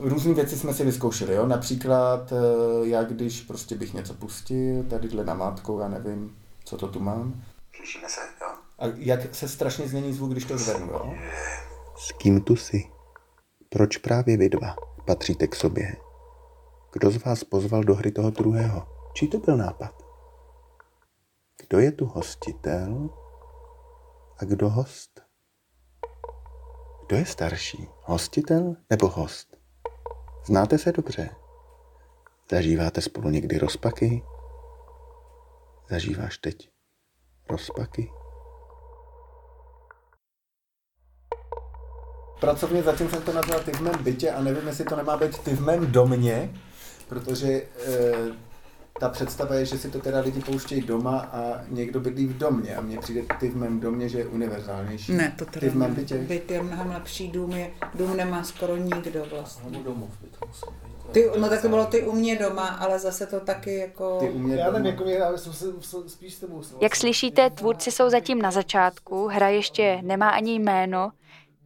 Různé 0.00 0.34
věci 0.34 0.58
jsme 0.58 0.74
si 0.74 0.84
vyzkoušeli, 0.84 1.34
jo? 1.34 1.46
například 1.46 2.32
já 2.82 3.04
když 3.04 3.40
prostě 3.40 3.74
bych 3.74 3.94
něco 3.94 4.14
pustil, 4.14 4.84
tadyhle 4.90 5.24
na 5.24 5.34
mátkou, 5.34 5.78
já 5.78 5.88
nevím, 5.88 6.36
co 6.64 6.76
to 6.76 6.88
tu 6.88 7.00
mám. 7.00 7.42
Slyšíme 7.76 8.08
se, 8.08 8.20
jo. 8.40 8.48
A 8.78 8.84
jak 8.96 9.34
se 9.34 9.48
strašně 9.48 9.88
změní 9.88 10.12
zvuk, 10.12 10.32
když 10.32 10.44
to 10.44 10.58
zvednu, 10.58 10.86
jo? 10.86 11.14
S 11.98 12.12
kým 12.12 12.40
tu 12.40 12.56
jsi? 12.56 12.84
Proč 13.72 13.96
právě 13.96 14.36
vy 14.36 14.48
dva 14.48 14.76
patříte 15.06 15.46
k 15.46 15.54
sobě? 15.54 15.96
Kdo 16.92 17.10
z 17.10 17.24
vás 17.24 17.44
pozval 17.44 17.84
do 17.84 17.94
hry 17.94 18.12
toho 18.12 18.30
druhého? 18.30 18.86
Čí 19.12 19.28
to 19.28 19.38
byl 19.38 19.56
nápad? 19.56 20.02
Kdo 21.60 21.78
je 21.78 21.92
tu 21.92 22.06
hostitel 22.06 23.10
a 24.38 24.44
kdo 24.44 24.68
host? 24.70 25.20
Kdo 27.06 27.16
je 27.16 27.26
starší? 27.26 27.88
Hostitel 28.02 28.74
nebo 28.90 29.08
host? 29.08 29.56
Znáte 30.46 30.78
se 30.78 30.92
dobře? 30.92 31.30
Zažíváte 32.50 33.00
spolu 33.00 33.28
někdy 33.28 33.58
rozpaky? 33.58 34.22
Zažíváš 35.90 36.38
teď 36.38 36.70
rozpaky? 37.50 38.10
Pracovně 42.42 42.82
zatím 42.82 43.08
jsem 43.08 43.22
to 43.22 43.32
nazval 43.32 43.60
ty 43.60 43.72
v 43.72 43.80
mém 43.80 43.94
bytě 44.02 44.30
a 44.30 44.42
nevím, 44.42 44.66
jestli 44.66 44.84
to 44.84 44.96
nemá 44.96 45.16
být 45.16 45.38
ty 45.38 45.56
v 45.56 45.60
mém 45.60 45.92
domě, 45.92 46.50
protože 47.08 47.48
e, 47.48 47.62
ta 49.00 49.08
představa 49.08 49.54
je, 49.54 49.66
že 49.66 49.78
si 49.78 49.90
to 49.90 49.98
teda 49.98 50.20
lidi 50.20 50.40
pouštějí 50.40 50.82
doma 50.82 51.20
a 51.20 51.60
někdo 51.68 52.00
bydlí 52.00 52.26
v 52.26 52.38
domě 52.38 52.76
a 52.76 52.80
mně 52.80 52.98
přijde 52.98 53.22
ty 53.40 53.48
v 53.48 53.56
mém 53.56 53.80
domě, 53.80 54.08
že 54.08 54.18
je 54.18 54.26
univerzálnější. 54.26 55.12
Ne, 55.12 55.34
to 55.38 55.44
teda 55.44 55.60
ty 55.60 55.68
v 55.68 55.74
mém 55.74 55.94
bytě. 55.94 56.18
Byt 56.18 56.50
je 56.50 56.62
mnohem 56.62 56.90
lepší, 56.90 57.28
dům, 57.28 57.52
je, 57.52 57.70
dům 57.94 58.16
nemá 58.16 58.44
skoro 58.44 58.76
nikdo 58.76 59.26
vlastně. 59.30 59.78
Domov 59.78 60.10
by 60.22 60.28
to 60.38 60.46
musel 60.46 60.68
být. 60.70 61.12
Ty, 61.12 61.30
no 61.38 61.48
tak 61.48 61.62
to 61.62 61.68
bylo 61.68 61.86
ty 61.86 62.02
u 62.02 62.12
mě 62.12 62.38
doma, 62.38 62.68
ale 62.68 62.98
zase 62.98 63.26
to 63.26 63.40
taky 63.40 63.74
jako... 63.74 64.18
Ty 64.20 64.30
u 64.30 64.38
mě 64.38 64.56
Já 64.56 64.70
nevím, 64.70 64.86
jako 64.86 65.04
mě, 65.04 65.20
ale 65.20 65.38
jsem 65.38 65.52
se, 65.52 65.66
spíš 66.06 66.34
s 66.34 66.40
tebou. 66.40 66.62
Jak 66.80 66.96
slyšíte, 66.96 67.50
tvůrci 67.50 67.90
jsou 67.90 68.10
zatím 68.10 68.42
na 68.42 68.50
začátku, 68.50 69.26
hra 69.26 69.48
ještě 69.48 69.98
nemá 70.02 70.30
ani 70.30 70.54
jméno, 70.54 71.12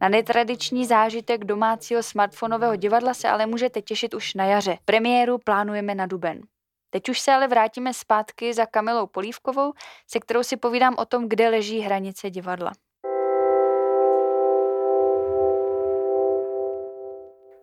na 0.01 0.09
netradiční 0.09 0.85
zážitek 0.85 1.45
domácího 1.45 2.03
smartfonového 2.03 2.75
divadla 2.75 3.13
se 3.13 3.29
ale 3.29 3.45
můžete 3.45 3.81
těšit 3.81 4.13
už 4.13 4.33
na 4.33 4.45
jaře. 4.45 4.77
Premiéru 4.85 5.37
plánujeme 5.37 5.95
na 5.95 6.05
duben. 6.05 6.41
Teď 6.89 7.09
už 7.09 7.19
se 7.19 7.31
ale 7.31 7.47
vrátíme 7.47 7.93
zpátky 7.93 8.53
za 8.53 8.65
Kamilou 8.65 9.07
Polívkovou, 9.07 9.73
se 10.07 10.19
kterou 10.19 10.43
si 10.43 10.57
povídám 10.57 10.95
o 10.97 11.05
tom, 11.05 11.29
kde 11.29 11.49
leží 11.49 11.79
hranice 11.79 12.29
divadla. 12.29 12.71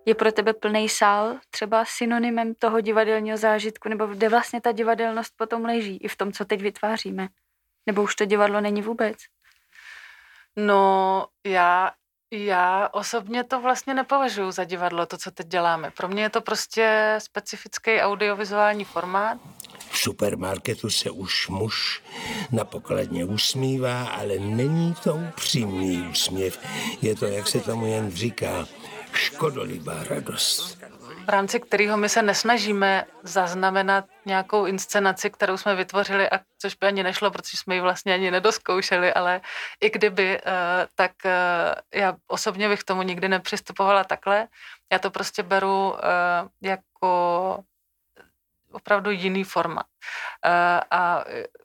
Je 0.06 0.14
pro 0.14 0.32
tebe 0.32 0.54
plný 0.54 0.88
sál 0.88 1.38
třeba 1.50 1.84
synonymem 1.84 2.54
toho 2.54 2.80
divadelního 2.80 3.36
zážitku, 3.36 3.88
nebo 3.88 4.06
kde 4.06 4.28
vlastně 4.28 4.60
ta 4.60 4.72
divadelnost 4.72 5.32
potom 5.36 5.64
leží, 5.64 5.96
i 5.96 6.08
v 6.08 6.16
tom, 6.16 6.32
co 6.32 6.44
teď 6.44 6.62
vytváříme? 6.62 7.28
Nebo 7.86 8.02
už 8.02 8.14
to 8.14 8.24
divadlo 8.24 8.60
není 8.60 8.82
vůbec? 8.82 9.16
No, 10.56 11.26
já 11.46 11.90
já 12.34 12.88
osobně 12.92 13.44
to 13.44 13.60
vlastně 13.60 13.94
nepovažuji 13.94 14.50
za 14.50 14.64
divadlo, 14.64 15.06
to, 15.06 15.18
co 15.18 15.30
teď 15.30 15.46
děláme. 15.46 15.90
Pro 15.90 16.08
mě 16.08 16.22
je 16.22 16.30
to 16.30 16.40
prostě 16.40 17.14
specifický 17.18 18.00
audiovizuální 18.00 18.84
formát. 18.84 19.38
V 19.90 19.98
supermarketu 19.98 20.90
se 20.90 21.10
už 21.10 21.48
muž 21.48 22.02
na 22.52 22.64
pokladně 22.64 23.24
usmívá, 23.24 24.04
ale 24.04 24.38
není 24.38 24.94
to 25.04 25.14
upřímný 25.14 26.08
úsměv. 26.10 26.58
Je 27.02 27.14
to, 27.14 27.26
jak 27.26 27.48
se 27.48 27.60
tomu 27.60 27.86
jen 27.86 28.10
říká, 28.10 28.66
škodolibá 29.12 30.04
radost 30.04 30.78
v 31.24 31.28
rámci 31.28 31.60
kterého 31.60 31.96
my 31.96 32.08
se 32.08 32.22
nesnažíme 32.22 33.04
zaznamenat 33.22 34.04
nějakou 34.26 34.66
inscenaci, 34.66 35.30
kterou 35.30 35.56
jsme 35.56 35.74
vytvořili, 35.74 36.30
a 36.30 36.40
což 36.58 36.74
by 36.74 36.86
ani 36.86 37.02
nešlo, 37.02 37.30
protože 37.30 37.56
jsme 37.56 37.74
ji 37.74 37.80
vlastně 37.80 38.14
ani 38.14 38.30
nedoskoušeli, 38.30 39.12
ale 39.12 39.40
i 39.80 39.90
kdyby, 39.90 40.38
eh, 40.38 40.42
tak 40.94 41.12
eh, 41.24 41.74
já 41.94 42.16
osobně 42.26 42.68
bych 42.68 42.84
tomu 42.84 43.02
nikdy 43.02 43.28
nepřistupovala 43.28 44.04
takhle. 44.04 44.48
Já 44.92 44.98
to 44.98 45.10
prostě 45.10 45.42
beru 45.42 45.96
eh, 45.96 46.68
jako 46.68 47.58
opravdu 48.72 49.10
jiný 49.10 49.44
format. 49.44 49.86
A 50.90 51.24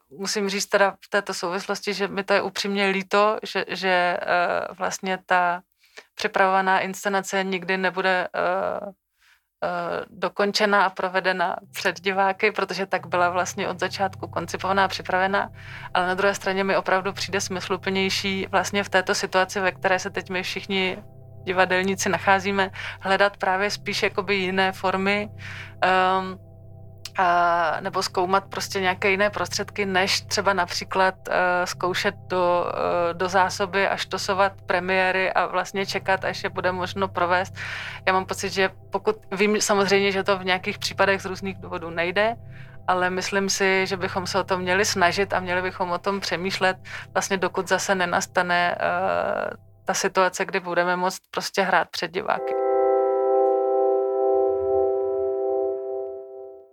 musím 0.10 0.50
říct 0.50 0.66
teda 0.66 0.98
v 1.06 1.10
této 1.10 1.34
souvislosti, 1.34 1.94
že 1.94 2.08
mi 2.08 2.24
to 2.24 2.34
je 2.34 2.42
upřímně 2.42 2.88
líto, 2.88 3.40
že, 3.44 3.66
že 3.68 4.18
vlastně 4.78 5.18
ta 5.26 5.62
připravovaná 6.16 6.80
inscenace 6.80 7.44
nikdy 7.44 7.78
nebude 7.78 8.28
dokončena 10.10 10.86
a 10.86 10.90
provedena 10.90 11.56
před 11.72 12.02
diváky, 12.02 12.52
protože 12.52 12.86
tak 12.86 13.08
byla 13.08 13.30
vlastně 13.30 13.70
od 13.70 13.80
začátku 13.80 14.28
koncipovaná 14.28 14.86
a 14.86 14.88
připravena, 14.88 15.50
ale 15.94 16.08
na 16.08 16.14
druhé 16.14 16.36
straně 16.36 16.64
mi 16.64 16.78
opravdu 16.78 17.14
přijde 17.14 17.42
smysluplnější 17.42 18.48
vlastně 18.52 18.84
v 18.84 18.90
této 18.90 19.16
situaci, 19.16 19.60
ve 19.60 19.72
které 19.72 20.00
se 20.00 20.10
teď 20.10 20.30
my 20.30 20.44
všichni 20.44 20.98
divadelníci 21.44 22.10
nacházíme, 22.10 22.72
hledat 23.00 23.38
právě 23.38 23.72
spíš 23.72 24.04
jakoby 24.04 24.36
jiné 24.36 24.72
formy, 24.72 25.30
um, 25.30 26.49
a, 27.20 27.78
nebo 27.82 28.04
zkoumat 28.04 28.44
prostě 28.46 28.80
nějaké 28.80 29.12
jiné 29.12 29.30
prostředky, 29.30 29.86
než 29.86 30.22
třeba 30.22 30.54
například 30.54 31.16
uh, 31.28 31.34
zkoušet 31.66 32.16
do, 32.16 32.66
uh, 32.66 33.18
do 33.18 33.30
zásoby 33.30 33.88
a 33.88 33.98
štosovat 33.98 34.54
premiéry 34.66 35.34
a 35.34 35.46
vlastně 35.46 35.86
čekat, 35.86 36.26
až 36.26 36.44
je 36.44 36.50
bude 36.50 36.72
možno 36.72 37.08
provést. 37.08 37.54
Já 38.08 38.14
mám 38.14 38.26
pocit, 38.26 38.50
že 38.50 38.70
pokud 38.90 39.16
vím 39.32 39.62
samozřejmě, 39.62 40.12
že 40.12 40.24
to 40.24 40.38
v 40.38 40.46
nějakých 40.46 40.80
případech 40.80 41.22
z 41.22 41.26
různých 41.26 41.58
důvodů 41.58 41.90
nejde, 41.90 42.36
ale 42.88 43.10
myslím 43.10 43.50
si, 43.50 43.88
že 43.88 43.98
bychom 43.98 44.28
se 44.28 44.40
o 44.40 44.44
to 44.44 44.58
měli 44.58 44.86
snažit 44.86 45.34
a 45.34 45.40
měli 45.40 45.62
bychom 45.62 45.92
o 45.92 45.98
tom 45.98 46.20
přemýšlet, 46.20 46.78
vlastně 47.14 47.38
dokud 47.38 47.68
zase 47.68 47.96
nenastane 47.96 48.78
uh, 48.80 49.58
ta 49.86 49.94
situace, 49.94 50.46
kdy 50.46 50.60
budeme 50.60 50.96
moct 50.96 51.20
prostě 51.32 51.62
hrát 51.62 51.88
před 51.92 52.12
diváky. 52.12 52.59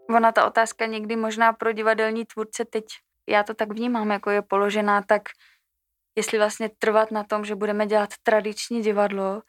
Ona 0.08 0.32
ta 0.32 0.46
otázka 0.46 0.86
někdy 0.86 1.16
možná 1.16 1.52
pro 1.52 1.72
divadelní 1.72 2.24
tvůrce 2.26 2.64
teď, 2.64 2.84
já 3.28 3.42
to 3.42 3.54
tak 3.54 3.72
vnímám, 3.72 4.10
jako 4.10 4.30
je 4.30 4.42
položená, 4.42 5.02
tak 5.02 5.22
jestli 6.16 6.38
vlastně 6.38 6.70
trvat 6.78 7.10
na 7.10 7.24
tom, 7.24 7.44
že 7.44 7.54
budeme 7.54 7.86
dělat 7.86 8.10
tradiční 8.22 8.82
divadlo, 8.82 9.42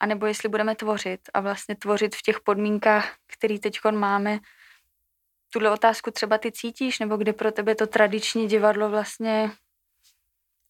anebo 0.00 0.26
jestli 0.26 0.48
budeme 0.48 0.74
tvořit 0.76 1.20
a 1.34 1.40
vlastně 1.40 1.76
tvořit 1.76 2.16
v 2.16 2.22
těch 2.22 2.40
podmínkách, 2.40 3.16
které 3.26 3.58
teď 3.58 3.78
máme. 3.90 4.38
Tuhle 5.52 5.70
otázku 5.70 6.10
třeba 6.10 6.38
ty 6.38 6.52
cítíš, 6.52 6.98
nebo 6.98 7.16
kde 7.16 7.32
pro 7.32 7.52
tebe 7.52 7.74
to 7.74 7.86
tradiční 7.86 8.48
divadlo 8.48 8.88
vlastně 8.88 9.50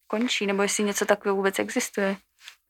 končí, 0.07 0.45
nebo 0.45 0.61
jestli 0.61 0.83
něco 0.83 1.05
takového 1.05 1.35
vůbec 1.35 1.59
existuje? 1.59 2.17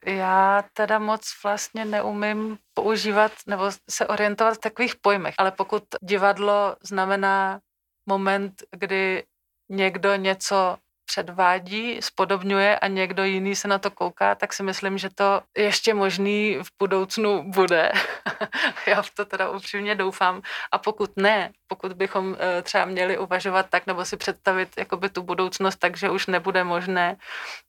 Já 0.05 0.63
teda 0.73 0.99
moc 0.99 1.21
vlastně 1.43 1.85
neumím 1.85 2.57
používat 2.73 3.31
nebo 3.47 3.71
se 3.89 4.07
orientovat 4.07 4.53
v 4.53 4.59
takových 4.59 4.95
pojmech, 4.95 5.35
ale 5.37 5.51
pokud 5.51 5.83
divadlo 6.01 6.75
znamená 6.83 7.59
moment, 8.05 8.63
kdy 8.71 9.23
někdo 9.69 10.15
něco 10.15 10.77
předvádí, 11.09 12.01
spodobňuje 12.01 12.79
a 12.79 12.87
někdo 12.87 13.23
jiný 13.23 13.55
se 13.55 13.67
na 13.67 13.79
to 13.79 13.91
kouká, 13.91 14.35
tak 14.35 14.53
si 14.53 14.63
myslím, 14.63 14.97
že 14.97 15.09
to 15.09 15.41
ještě 15.57 15.93
možný 15.93 16.57
v 16.61 16.69
budoucnu 16.79 17.51
bude. 17.51 17.91
Já 18.87 19.01
v 19.01 19.09
to 19.09 19.25
teda 19.25 19.49
upřímně 19.49 19.95
doufám. 19.95 20.41
A 20.71 20.77
pokud 20.77 21.17
ne, 21.17 21.51
pokud 21.67 21.93
bychom 21.93 22.37
eh, 22.39 22.61
třeba 22.61 22.85
měli 22.85 23.17
uvažovat 23.17 23.65
tak 23.69 23.87
nebo 23.87 24.05
si 24.05 24.17
představit 24.17 24.69
jakoby 24.77 25.09
tu 25.09 25.23
budoucnost, 25.23 25.75
takže 25.75 26.09
už 26.09 26.27
nebude 26.27 26.63
možné 26.63 27.17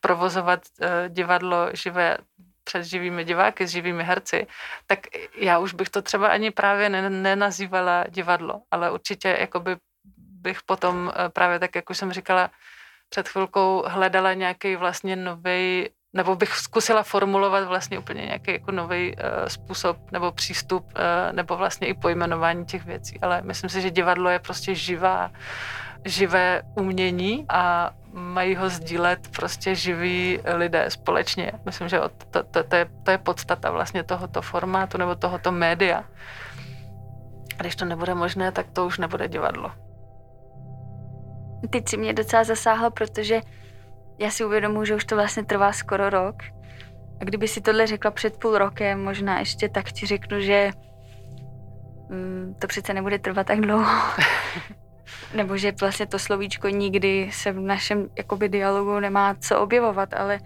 provozovat 0.01 0.61
eh, 0.81 1.09
divadlo 1.09 1.71
živé 1.73 2.19
před 2.65 2.85
živými 2.85 3.25
diváky, 3.25 3.67
s 3.67 3.71
živými 3.71 4.05
herci, 4.05 4.47
tak 4.87 4.99
já 5.37 5.59
už 5.59 5.75
bych 5.75 5.89
to 5.89 6.03
třeba 6.03 6.29
ani 6.29 6.51
právě 6.51 6.89
nenazývala 7.09 8.05
divadlo, 8.09 8.63
ale 8.71 8.91
určitě 8.91 9.37
jakoby 9.41 9.77
bych 10.45 10.63
potom 10.63 11.09
eh, 11.09 11.29
právě 11.29 11.59
tak, 11.59 11.75
jak 11.75 11.91
už 11.91 11.99
jsem 11.99 12.13
říkala 12.13 12.51
před 13.11 13.29
chvilkou, 13.29 13.85
hledala 13.87 14.35
nějaký 14.35 14.77
vlastně 14.77 15.17
nový 15.17 15.89
nebo 16.13 16.37
bych 16.37 16.55
zkusila 16.55 17.03
formulovat 17.03 17.65
vlastně 17.65 17.99
úplně 17.99 18.23
nějaký 18.23 18.53
jako 18.53 18.71
nový 18.73 19.17
uh, 19.17 19.49
způsob 19.49 19.97
nebo 20.13 20.33
přístup, 20.33 20.85
uh, 20.85 21.33
nebo 21.33 21.57
vlastně 21.57 21.87
i 21.87 21.95
pojmenování 21.95 22.65
těch 22.65 22.85
věcí. 22.85 23.21
Ale 23.21 23.43
myslím 23.43 23.71
si, 23.71 23.81
že 23.81 23.91
divadlo 23.91 24.31
je 24.31 24.39
prostě 24.39 24.75
živá, 24.75 25.31
živé 26.05 26.63
umění 26.75 27.47
a 27.49 27.91
mají 28.13 28.57
ho 28.57 28.69
sdílet 28.69 29.29
prostě 29.37 29.75
živí 29.75 30.41
lidé 30.55 30.91
společně. 30.91 31.53
Myslím, 31.65 31.89
že 31.89 32.01
to, 32.31 32.43
to, 32.43 32.63
to, 32.63 32.77
je, 32.77 32.87
to 33.03 33.11
je 33.11 33.19
podstata 33.19 33.71
vlastně 33.71 34.03
tohoto 34.03 34.43
formátu 34.43 34.99
nebo 34.99 35.15
tohoto 35.15 35.53
média. 35.53 36.05
A 37.59 37.63
když 37.63 37.77
to 37.77 37.85
nebude 37.85 38.15
možné, 38.15 38.53
tak 38.53 38.67
to 38.73 38.87
už 38.87 38.99
nebude 38.99 39.29
divadlo. 39.29 39.73
Teď 41.71 41.89
si 41.89 41.97
mě 41.97 42.13
docela 42.13 42.45
zasáhla, 42.45 42.91
protože 42.91 43.41
já 44.19 44.31
si 44.31 44.45
uvědomuji, 44.45 44.85
že 44.85 44.95
už 44.95 45.05
to 45.05 45.17
vlastně 45.17 45.45
trvá 45.45 45.73
skoro 45.73 46.11
rok. 46.11 46.37
A 47.21 47.25
kdyby 47.25 47.49
si 47.49 47.61
tohle 47.61 47.87
řekla 47.87 48.11
před 48.11 48.37
půl 48.37 48.59
rokem, 48.59 49.05
možná 49.05 49.39
ještě 49.39 49.69
tak 49.69 49.93
ti 49.93 50.07
řeknu, 50.07 50.41
že 50.41 50.71
mm, 52.09 52.55
to 52.59 52.67
přece 52.67 52.95
nebude 52.95 53.19
trvat 53.19 53.47
tak 53.47 53.61
dlouho. 53.61 54.03
Nebo 55.35 55.57
že 55.57 55.73
vlastně 55.81 56.07
to 56.07 56.19
slovíčko 56.19 56.69
nikdy 56.69 57.31
se 57.33 57.53
v 57.53 57.61
našem 57.61 58.09
jakoby, 58.19 58.49
dialogu 58.49 59.01
nemá 59.01 59.35
co 59.35 59.61
objevovat, 59.61 60.15
ale 60.15 60.41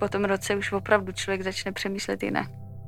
po 0.00 0.08
tom 0.08 0.24
roce 0.24 0.56
už 0.56 0.72
opravdu 0.72 1.12
člověk 1.12 1.42
začne 1.42 1.72
přemýšlet 1.72 2.22
jinak. 2.22 2.46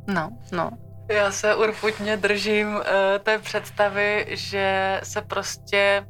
No, 0.09 0.31
no. 0.53 0.71
Já 1.09 1.33
se 1.33 1.55
urputně 1.55 2.17
držím 2.17 2.75
uh, 2.75 2.83
té 3.23 3.39
představy, 3.39 4.27
že 4.29 5.01
se 5.03 5.23
prostě 5.23 6.07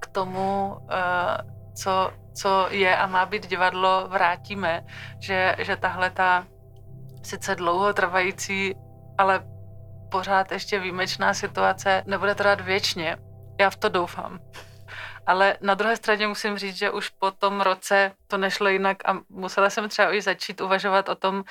k 0.00 0.06
tomu, 0.06 0.76
uh, 0.76 0.90
co 1.74 2.10
co 2.34 2.66
je 2.70 2.96
a 2.96 3.06
má 3.06 3.26
být 3.26 3.46
divadlo, 3.46 4.08
vrátíme. 4.08 4.84
Že, 5.20 5.56
že 5.58 5.76
tahle 5.76 6.10
ta 6.10 6.46
sice 7.22 7.54
dlouho 7.54 7.92
trvající, 7.92 8.74
ale 9.18 9.44
pořád 10.10 10.52
ještě 10.52 10.78
výjimečná 10.78 11.34
situace 11.34 12.02
nebude 12.06 12.34
trvat 12.34 12.60
věčně. 12.60 13.16
Já 13.60 13.70
v 13.70 13.76
to 13.76 13.88
doufám. 13.88 14.38
Ale 15.26 15.56
na 15.60 15.74
druhé 15.74 15.96
straně 15.96 16.26
musím 16.26 16.58
říct, 16.58 16.76
že 16.76 16.90
už 16.90 17.08
po 17.08 17.30
tom 17.30 17.60
roce 17.60 18.12
to 18.26 18.38
nešlo 18.38 18.68
jinak 18.68 18.96
a 19.08 19.18
musela 19.28 19.70
jsem 19.70 19.88
třeba 19.88 20.14
i 20.14 20.22
začít 20.22 20.60
uvažovat 20.60 21.08
o 21.08 21.14
tom, 21.14 21.44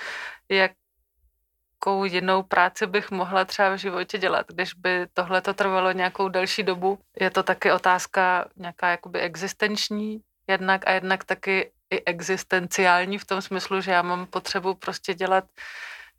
jakou 1.83 2.05
jinou 2.05 2.43
práci 2.43 2.87
bych 2.87 3.11
mohla 3.11 3.45
třeba 3.45 3.69
v 3.69 3.77
životě 3.77 4.17
dělat. 4.17 4.45
Když 4.49 4.73
by 4.73 5.07
tohle 5.13 5.41
to 5.41 5.53
trvalo 5.53 5.91
nějakou 5.91 6.29
delší 6.29 6.63
dobu, 6.63 6.99
je 7.19 7.29
to 7.29 7.43
taky 7.43 7.71
otázka 7.71 8.45
nějaká 8.55 8.89
jakoby 8.89 9.19
existenční, 9.19 10.21
jednak 10.47 10.87
a 10.87 10.91
jednak 10.91 11.23
taky 11.23 11.71
i 11.91 12.03
existenciální 12.05 13.17
v 13.17 13.25
tom 13.25 13.41
smyslu, 13.41 13.81
že 13.81 13.91
já 13.91 14.01
mám 14.01 14.25
potřebu 14.25 14.73
prostě 14.73 15.13
dělat 15.13 15.43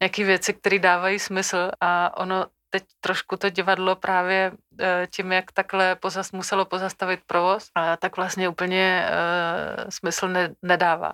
nějaké 0.01 0.25
věci, 0.25 0.55
které 0.55 0.79
dávají 0.79 1.19
smysl 1.19 1.71
a 1.81 2.17
ono 2.17 2.47
teď 2.71 2.85
trošku 3.01 3.37
to 3.37 3.51
divadlo 3.51 3.97
právě 3.97 4.53
eh, 4.81 5.07
tím, 5.11 5.33
jak 5.33 5.53
takhle 5.53 5.97
pozas, 5.97 6.33
muselo 6.33 6.65
pozastavit 6.65 7.21
provoz, 7.27 7.71
tak 7.99 8.17
vlastně 8.17 8.49
úplně 8.49 9.09
uh, 9.09 9.85
smysl 9.89 10.29
ne, 10.29 10.55
nedává. 10.63 11.13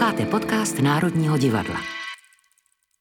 Posloucháte 0.00 0.30
podcast 0.30 0.78
Národního 0.78 1.38
divadla. 1.38 1.76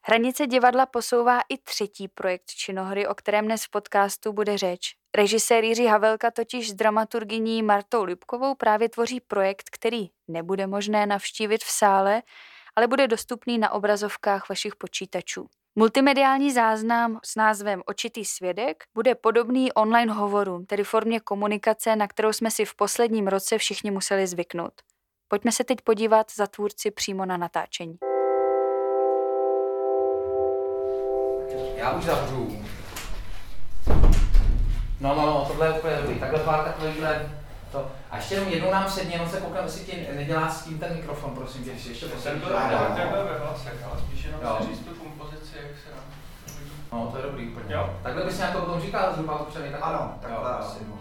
Hranice 0.02 0.48
divadla 0.48 0.86
posouvá 0.86 1.40
i 1.50 1.58
třetí 1.58 2.08
projekt 2.08 2.46
činohry, 2.46 3.08
o 3.08 3.16
kterém 3.16 3.46
dnes 3.46 3.66
v 3.66 3.70
podcastu 3.70 4.34
bude 4.34 4.58
řeč. 4.58 4.96
Režisér 5.18 5.64
Jiří 5.64 5.86
Havelka 5.86 6.32
totiž 6.32 6.70
s 6.70 6.74
dramaturgyní 6.74 7.64
Martou 7.64 8.04
Lubkovou 8.04 8.56
právě 8.56 8.90
tvoří 8.90 9.20
projekt, 9.20 9.70
který 9.72 10.08
nebude 10.28 10.68
možné 10.68 11.06
navštívit 11.06 11.64
v 11.64 11.72
sále, 11.72 12.22
ale 12.76 12.88
bude 12.88 13.08
dostupný 13.08 13.58
na 13.58 13.72
obrazovkách 13.72 14.50
vašich 14.50 14.76
počítačů. 14.76 15.48
Multimediální 15.76 16.52
záznam 16.52 17.20
s 17.26 17.36
názvem 17.36 17.82
Očitý 17.86 18.26
svědek 18.26 18.84
bude 18.94 19.16
podobný 19.16 19.72
online 19.72 20.14
hovorům, 20.14 20.66
tedy 20.66 20.84
formě 20.84 21.20
komunikace, 21.20 21.96
na 21.96 22.08
kterou 22.08 22.34
jsme 22.34 22.52
si 22.52 22.66
v 22.66 22.76
posledním 22.76 23.28
roce 23.28 23.58
všichni 23.58 23.92
museli 23.92 24.28
zvyknout. 24.28 24.74
Pojďme 25.30 25.52
se 25.52 25.64
teď 25.64 25.82
podívat 25.82 26.32
za 26.36 26.48
tvůrci 26.48 26.92
přímo 26.92 27.26
na 27.26 27.38
natáčení. 27.38 27.98
Já 31.76 31.92
už 31.92 32.04
zavřu. 32.04 32.64
No, 35.00 35.16
no, 35.16 35.26
no, 35.26 35.46
tohle 35.48 35.68
je 35.68 35.74
úplně 35.74 35.96
dobrý. 35.96 36.20
Takhle 36.20 36.40
pár 36.40 36.64
takovýhle 36.64 37.32
to. 37.72 37.92
A 38.12 38.16
ještě 38.16 38.36
jenom 38.36 38.50
jednou 38.50 38.72
nám 38.72 38.90
sedně, 38.90 39.14
jenom 39.16 39.30
se 39.30 39.42
koukám, 39.42 39.64
jestli 39.64 39.86
ti 39.86 40.08
nedělá 40.16 40.50
s 40.50 40.64
tím 40.64 40.80
ten 40.80 40.96
mikrofon, 40.96 41.36
prosím 41.36 41.64
tě, 41.64 41.72
ještě 41.72 42.06
poslední. 42.06 42.42
Ten 42.42 42.50
byl 42.50 42.60
takhle 42.96 43.24
ve 43.24 43.40
hlasech, 43.40 43.84
ale 43.92 44.00
spíš 44.00 44.24
jenom 44.24 44.42
jo. 44.44 44.58
říct 44.62 44.80
tu 44.80 44.94
kompozici, 44.94 45.56
jak 45.58 45.78
se 45.84 45.96
nám 45.96 46.04
No, 46.92 47.12
to 47.12 47.18
je 47.18 47.24
dobrý 47.24 47.50
úplně. 47.50 47.76
Jo. 47.76 48.00
Takhle 48.04 48.26
bys 48.26 48.38
nějak 48.38 48.56
o 48.56 48.62
tom 48.62 48.82
říkal 48.82 49.14
zhruba 49.14 49.42
upřený, 49.42 49.72
tak 49.72 49.80
Ano, 49.84 50.14
takhle 50.22 50.52
asi, 50.52 50.80
no. 50.88 51.00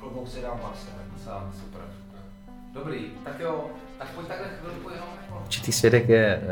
Klobouk 0.00 0.28
si 0.28 0.42
dám 0.42 0.58
vlastně. 0.62 0.92
Sám, 1.24 1.52
super. 1.60 1.82
Dobrý, 2.72 3.10
tak 3.24 3.40
jo, 3.40 3.70
tak 3.98 4.08
pojď 4.08 4.26
takhle 4.28 4.48
chvilku 4.60 4.90
jenom 4.90 5.08
jako... 5.22 5.40
Určitý 5.40 5.72
svědek 5.72 6.08
je 6.08 6.42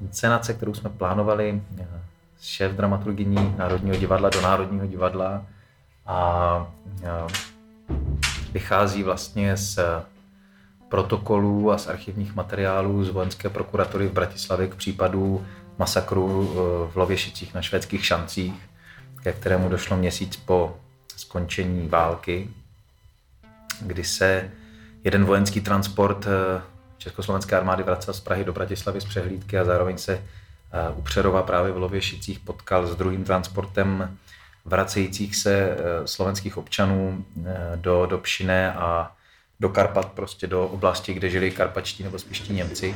uh, 0.00 0.08
cenace, 0.10 0.54
kterou 0.54 0.74
jsme 0.74 0.90
plánovali 0.90 1.62
uh, 1.80 1.86
šéf 2.40 2.72
dramaturgyní 2.72 3.54
Národního 3.58 3.96
divadla 3.96 4.30
do 4.30 4.40
Národního 4.40 4.86
divadla 4.86 5.46
a 6.06 6.72
vychází 8.52 9.02
vlastně 9.02 9.56
z 9.56 9.78
protokolů 10.88 11.72
a 11.72 11.78
z 11.78 11.86
archivních 11.86 12.34
materiálů 12.34 13.04
z 13.04 13.10
vojenské 13.10 13.48
prokuratury 13.48 14.06
v 14.06 14.12
Bratislavě 14.12 14.68
k 14.68 14.74
případu 14.74 15.46
masakru 15.78 16.44
v 16.92 16.96
Lověšicích 16.96 17.54
na 17.54 17.62
švédských 17.62 18.06
šancích, 18.06 18.54
ke 19.22 19.32
kterému 19.32 19.68
došlo 19.68 19.96
měsíc 19.96 20.36
po 20.36 20.76
skončení 21.16 21.88
války, 21.88 22.50
kdy 23.80 24.04
se 24.04 24.50
jeden 25.04 25.24
vojenský 25.24 25.60
transport 25.60 26.26
e, 26.26 26.62
Československé 26.98 27.56
armády 27.56 27.82
vracel 27.82 28.14
z 28.14 28.20
Prahy 28.20 28.44
do 28.44 28.52
Bratislavy 28.52 29.00
z 29.00 29.04
přehlídky 29.04 29.58
a 29.58 29.64
zároveň 29.64 29.98
se 29.98 30.12
e, 30.12 30.22
u 30.96 31.02
Přerova 31.02 31.42
právě 31.42 31.72
v 31.72 31.76
Lověšicích 31.76 32.40
potkal 32.40 32.86
s 32.86 32.96
druhým 32.96 33.24
transportem 33.24 34.18
vracejících 34.64 35.36
se 35.36 35.54
eh, 35.54 35.76
slovenských 36.04 36.56
občanů 36.56 37.24
eh, 37.46 37.72
do, 37.76 38.06
do 38.06 38.18
Pšiné 38.18 38.72
a 38.72 39.12
do 39.60 39.68
Karpat, 39.68 40.12
prostě 40.12 40.46
do 40.46 40.66
oblasti, 40.66 41.14
kde 41.14 41.30
žili 41.30 41.50
karpačtí 41.50 42.02
nebo 42.02 42.18
spíš 42.18 42.48
Němci. 42.48 42.94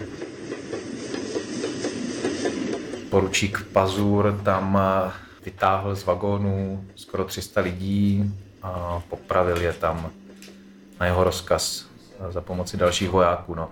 Poručík 3.10 3.66
Pazur 3.72 4.40
tam 4.44 4.78
eh, 4.80 5.10
vytáhl 5.44 5.94
z 5.94 6.04
vagónu 6.04 6.84
skoro 6.96 7.24
300 7.24 7.60
lidí 7.60 8.34
a 8.62 9.02
popravil 9.08 9.62
je 9.62 9.72
tam 9.72 10.10
na 11.00 11.06
jeho 11.06 11.24
rozkaz 11.24 11.86
za 12.28 12.40
pomoci 12.40 12.76
dalších 12.76 13.10
vojáků. 13.10 13.54
No. 13.54 13.68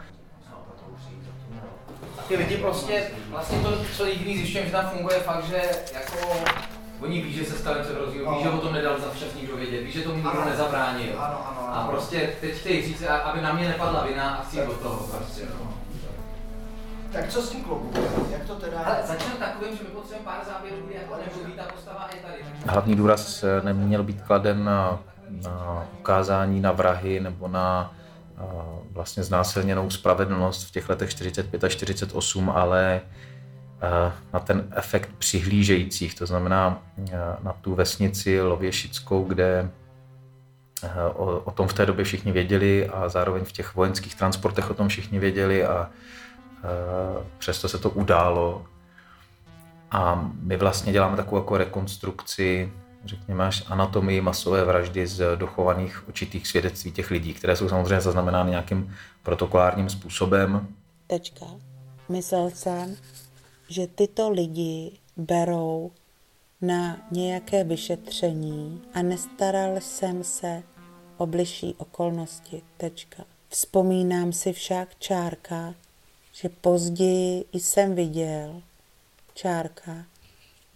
Ty 2.29 2.37
lidi 2.37 2.57
prostě, 2.57 3.11
vlastně 3.29 3.59
to, 3.59 3.85
co 3.97 4.05
jediný 4.05 4.37
zjišťujeme, 4.37 4.67
že 4.71 4.77
tam 4.77 4.91
funguje 4.91 5.21
fakt, 5.21 5.45
že 5.45 5.63
jako 5.95 6.45
Oni 7.01 7.23
ví, 7.23 7.33
že 7.33 7.45
se 7.45 7.59
stali 7.59 7.81
před 7.81 7.99
rozdíl, 7.99 8.31
ví, 8.31 8.43
že 8.43 8.51
o 8.51 8.59
tom 8.59 8.73
nedal 8.73 9.01
za 9.01 9.11
včas 9.11 9.35
nikdo 9.35 9.57
vědět, 9.57 9.81
ví, 9.81 9.93
že 9.93 10.01
tomu 10.01 10.15
nikdo 10.15 10.31
ano. 10.31 10.45
nezabránil. 10.45 11.13
Ano, 11.19 11.39
ano, 11.49 11.69
ano. 11.69 11.77
A 11.77 11.89
prostě 11.89 12.31
teď 12.41 12.55
chtějí 12.55 12.83
říct, 12.83 13.03
aby 13.03 13.41
na 13.41 13.53
mě 13.53 13.69
nepadla 13.69 14.05
vina 14.05 14.31
a 14.31 14.43
chci 14.43 14.67
do 14.67 14.75
toho 14.75 14.97
prostě. 14.97 15.43
No. 15.61 15.75
Tak 17.13 17.29
co 17.29 17.43
s 17.43 17.51
tím 17.51 17.65
klubu? 17.65 17.93
Jak 18.31 18.45
to 18.45 18.55
teda? 18.55 18.81
Ale 18.81 18.97
začneme 19.05 19.35
takovým, 19.35 19.77
že 19.77 19.83
my 19.83 19.89
potřebujeme 19.89 20.25
pár 20.25 20.45
záběrů, 20.47 20.77
kdy 20.87 20.95
jako 20.95 21.17
nemluví 21.27 21.53
ta 21.53 21.63
postava 21.73 22.09
i 22.15 22.19
tady. 22.19 22.35
Hlavní 22.67 22.97
důraz 22.97 23.45
eh, 23.45 23.61
neměl 23.63 24.03
být 24.03 24.23
kladen 24.23 24.65
na, 24.65 24.99
na 25.29 25.87
ukázání 25.99 26.61
na 26.61 26.73
vrahy 26.73 27.21
nebo 27.21 27.49
na 27.49 27.95
eh, 27.95 28.04
vlastně 28.91 29.23
znásilněnou 29.23 29.91
spravedlnost 29.91 30.69
v 30.69 30.71
těch 30.71 30.89
letech 30.89 31.11
45 31.11 31.65
a 31.65 31.69
48, 31.69 32.51
ale 32.51 33.01
Eh, 33.85 34.13
na 34.33 34.41
ten 34.41 34.69
efekt 34.77 35.11
přihlížejících, 35.19 36.15
to 36.15 36.27
znamená 36.27 36.83
eh, 36.99 37.13
na 37.43 37.53
tu 37.53 37.75
vesnici 37.75 38.41
Lověšickou, 38.41 39.25
kde 39.25 39.71
eh, 40.83 40.89
o, 41.15 41.39
o 41.39 41.51
tom 41.51 41.69
v 41.69 41.75
té 41.75 41.87
době 41.87 42.05
všichni 42.05 42.33
věděli 42.33 42.89
a 42.89 43.09
zároveň 43.09 43.45
v 43.45 43.53
těch 43.53 43.75
vojenských 43.75 44.15
transportech 44.15 44.71
o 44.71 44.75
tom 44.75 44.89
všichni 44.89 45.19
věděli 45.19 45.67
a 45.67 45.91
přesto 47.39 47.69
se 47.69 47.79
to 47.79 47.91
událo. 47.91 48.67
A 49.91 50.31
my 50.41 50.57
vlastně 50.57 50.93
děláme 50.93 51.17
takovou 51.17 51.37
jako 51.37 51.57
rekonstrukci, 51.57 52.73
řekněme 53.07 53.47
až 53.47 53.65
anatomii 53.67 54.21
masové 54.21 54.65
vraždy 54.65 55.07
z 55.07 55.37
dochovaných 55.37 56.09
očitých 56.09 56.49
svědectví 56.49 56.93
těch 56.93 57.11
lidí, 57.11 57.35
které 57.35 57.57
jsou 57.57 57.69
samozřejmě 57.69 58.01
zaznamenány 58.01 58.51
nějakým 58.51 58.95
protokolárním 59.23 59.91
způsobem 59.91 60.69
Tečka. 61.07 61.47
Myslel 62.09 62.51
jsem, 62.51 62.97
že 63.69 63.87
tyto 63.87 64.31
lidi 64.31 64.93
berou 65.17 65.91
na 66.61 66.97
nějaké 67.11 67.65
vyšetření 67.65 68.83
a 68.95 69.03
nestaral 69.03 69.77
jsem 69.81 70.25
se 70.25 70.63
o 71.17 71.27
bližší 71.27 71.75
okolnosti. 71.79 72.63
Tečka. 72.77 73.25
Vzpomínám 73.49 74.33
si 74.33 74.53
však 74.53 74.99
čárka, 74.99 75.75
že 76.33 76.49
později 76.49 77.45
jsem 77.53 77.95
viděl 77.95 78.63
čárka, 79.35 80.05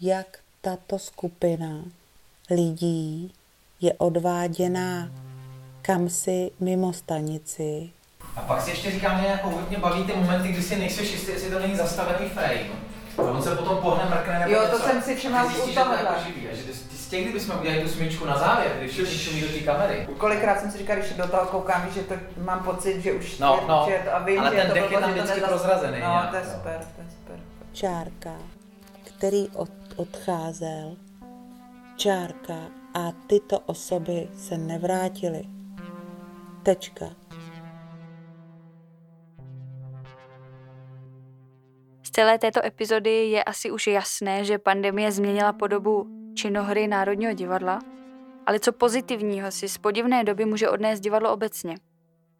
jak 0.00 0.38
tato 0.60 0.98
skupina 0.98 1.84
lidí 2.50 3.32
je 3.80 3.92
odváděná 3.98 5.08
kam 5.82 6.08
si 6.08 6.50
mimo 6.60 6.92
stanici. 6.92 7.90
A 8.36 8.40
pak 8.40 8.62
si 8.62 8.70
ještě 8.70 8.90
říkám, 8.90 9.20
že 9.20 9.26
jako 9.26 9.50
hodně 9.50 9.78
baví 9.78 10.04
ty 10.04 10.12
momenty, 10.16 10.48
kdy 10.48 10.62
si 10.62 10.76
nejseš 10.76 11.12
jistý, 11.12 11.30
jestli 11.32 11.50
to 11.50 11.58
není 11.58 11.76
zastavený 11.76 12.28
frame. 12.28 12.60
A 13.18 13.22
on 13.22 13.42
se 13.42 13.56
potom 13.56 13.78
pohne, 13.78 14.04
mrkne 14.04 14.38
nebo 14.38 14.50
Jo, 14.52 14.60
to 14.60 14.76
něco. 14.76 14.88
jsem 14.88 15.02
si 15.02 15.16
všimla 15.16 15.40
Ty 15.40 15.46
už 15.46 15.52
zjistíš, 15.52 15.76
u 15.76 15.78
že 15.80 15.84
to 15.84 15.92
jako 15.92 16.14
živý. 16.26 16.48
A 16.48 16.54
že 16.54 16.62
ty, 16.62 16.72
ty 16.72 16.96
stejně, 16.96 17.28
kdybychom 17.28 17.58
udělali 17.60 17.82
tu 17.82 17.88
smyčku 17.88 18.24
na 18.24 18.38
závěr, 18.38 18.72
kdy 18.78 18.88
všichni 18.88 19.18
šumí 19.18 19.40
do 19.40 19.48
té 19.48 19.58
kamery. 19.58 20.08
Kolikrát 20.18 20.60
jsem 20.60 20.70
si 20.70 20.78
říkal, 20.78 20.96
když 20.96 21.12
do 21.12 21.28
toho 21.28 21.46
koukám, 21.46 21.88
že 21.94 22.00
to 22.02 22.14
mám 22.44 22.60
pocit, 22.60 23.02
že 23.02 23.12
už 23.12 23.38
No, 23.38 23.58
je, 23.62 23.68
no, 23.68 23.84
že 23.86 23.92
je 23.92 23.98
to, 23.98 24.14
a 24.14 24.18
vím, 24.18 24.40
ale 24.40 24.50
že 24.50 24.56
ten 24.56 24.68
to 24.68 24.74
dech 24.74 24.90
je 24.90 24.98
tam 25.00 25.10
vždycky 25.10 25.40
nezas- 25.40 25.48
prozrazený 25.48 25.92
No, 26.00 26.06
nějak, 26.08 26.30
to 26.30 26.36
je 26.36 26.42
super, 26.44 26.78
to 26.96 27.02
je 27.02 27.06
super. 27.20 27.36
Čárka, 27.72 28.34
který 29.04 29.48
od, 29.48 29.70
odcházel, 29.96 30.96
čárka 31.98 32.70
a 32.94 33.12
tyto 33.26 33.60
osoby 33.60 34.28
se 34.34 34.58
nevrátily. 34.58 35.42
Tečka. 36.62 37.06
Z 42.02 42.10
celé 42.10 42.38
této 42.38 42.66
epizody 42.66 43.30
je 43.30 43.44
asi 43.44 43.70
už 43.70 43.86
jasné, 43.86 44.44
že 44.44 44.58
pandemie 44.58 45.12
změnila 45.12 45.52
podobu 45.52 46.06
činohry 46.34 46.88
Národního 46.88 47.32
divadla, 47.32 47.78
ale 48.46 48.60
co 48.60 48.72
pozitivního 48.72 49.50
si 49.50 49.68
z 49.68 49.78
podivné 49.78 50.24
doby 50.24 50.44
může 50.44 50.68
odnést 50.68 51.00
divadlo 51.00 51.32
obecně. 51.32 51.74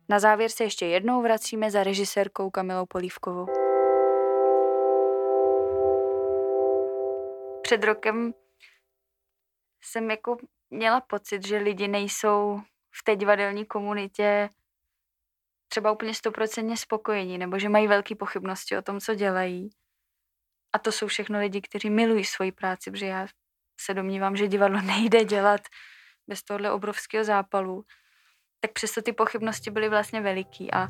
Na 0.09 0.19
závěr 0.19 0.51
se 0.51 0.65
ještě 0.65 0.87
jednou 0.87 1.23
vracíme 1.23 1.71
za 1.71 1.85
režisérkou 1.85 2.51
Kamilou 2.51 2.87
Polívkovou. 2.87 3.47
Před 7.63 7.85
rokem 7.85 8.33
jsem 9.83 10.11
jako 10.11 10.37
měla 10.71 11.01
pocit, 11.01 11.47
že 11.47 11.59
lidi 11.59 11.89
nejsou 11.89 12.61
v 13.01 13.05
té 13.05 13.17
divadelní 13.17 13.65
komunitě 13.65 14.51
třeba 15.69 15.93
úplně 15.93 16.15
stoprocentně 16.15 16.77
spokojení, 16.77 17.39
nebo 17.39 17.59
že 17.59 17.69
mají 17.69 17.89
velké 17.89 18.15
pochybnosti 18.15 18.77
o 18.77 18.83
tom, 18.83 19.01
co 19.01 19.15
dělají. 19.15 19.71
A 20.73 20.79
to 20.79 20.93
jsou 20.93 21.07
všechno 21.07 21.39
lidi, 21.39 21.61
kteří 21.61 21.91
milují 21.91 22.25
svoji 22.25 22.53
práci, 22.53 22.91
protože 22.91 23.07
já 23.07 23.27
se 23.81 23.95
domnívám, 23.95 24.37
že 24.37 24.49
divadlo 24.49 24.81
nejde 24.83 25.25
dělat 25.25 25.61
bez 26.29 26.43
tohle 26.43 26.73
obrovského 26.73 27.25
zápalu. 27.25 27.85
Tak 28.61 28.73
přesto 28.73 29.03
ty 29.03 29.13
pochybnosti 29.13 29.71
byly 29.71 29.89
vlastně 29.89 30.21
veliký 30.21 30.73
a 30.73 30.89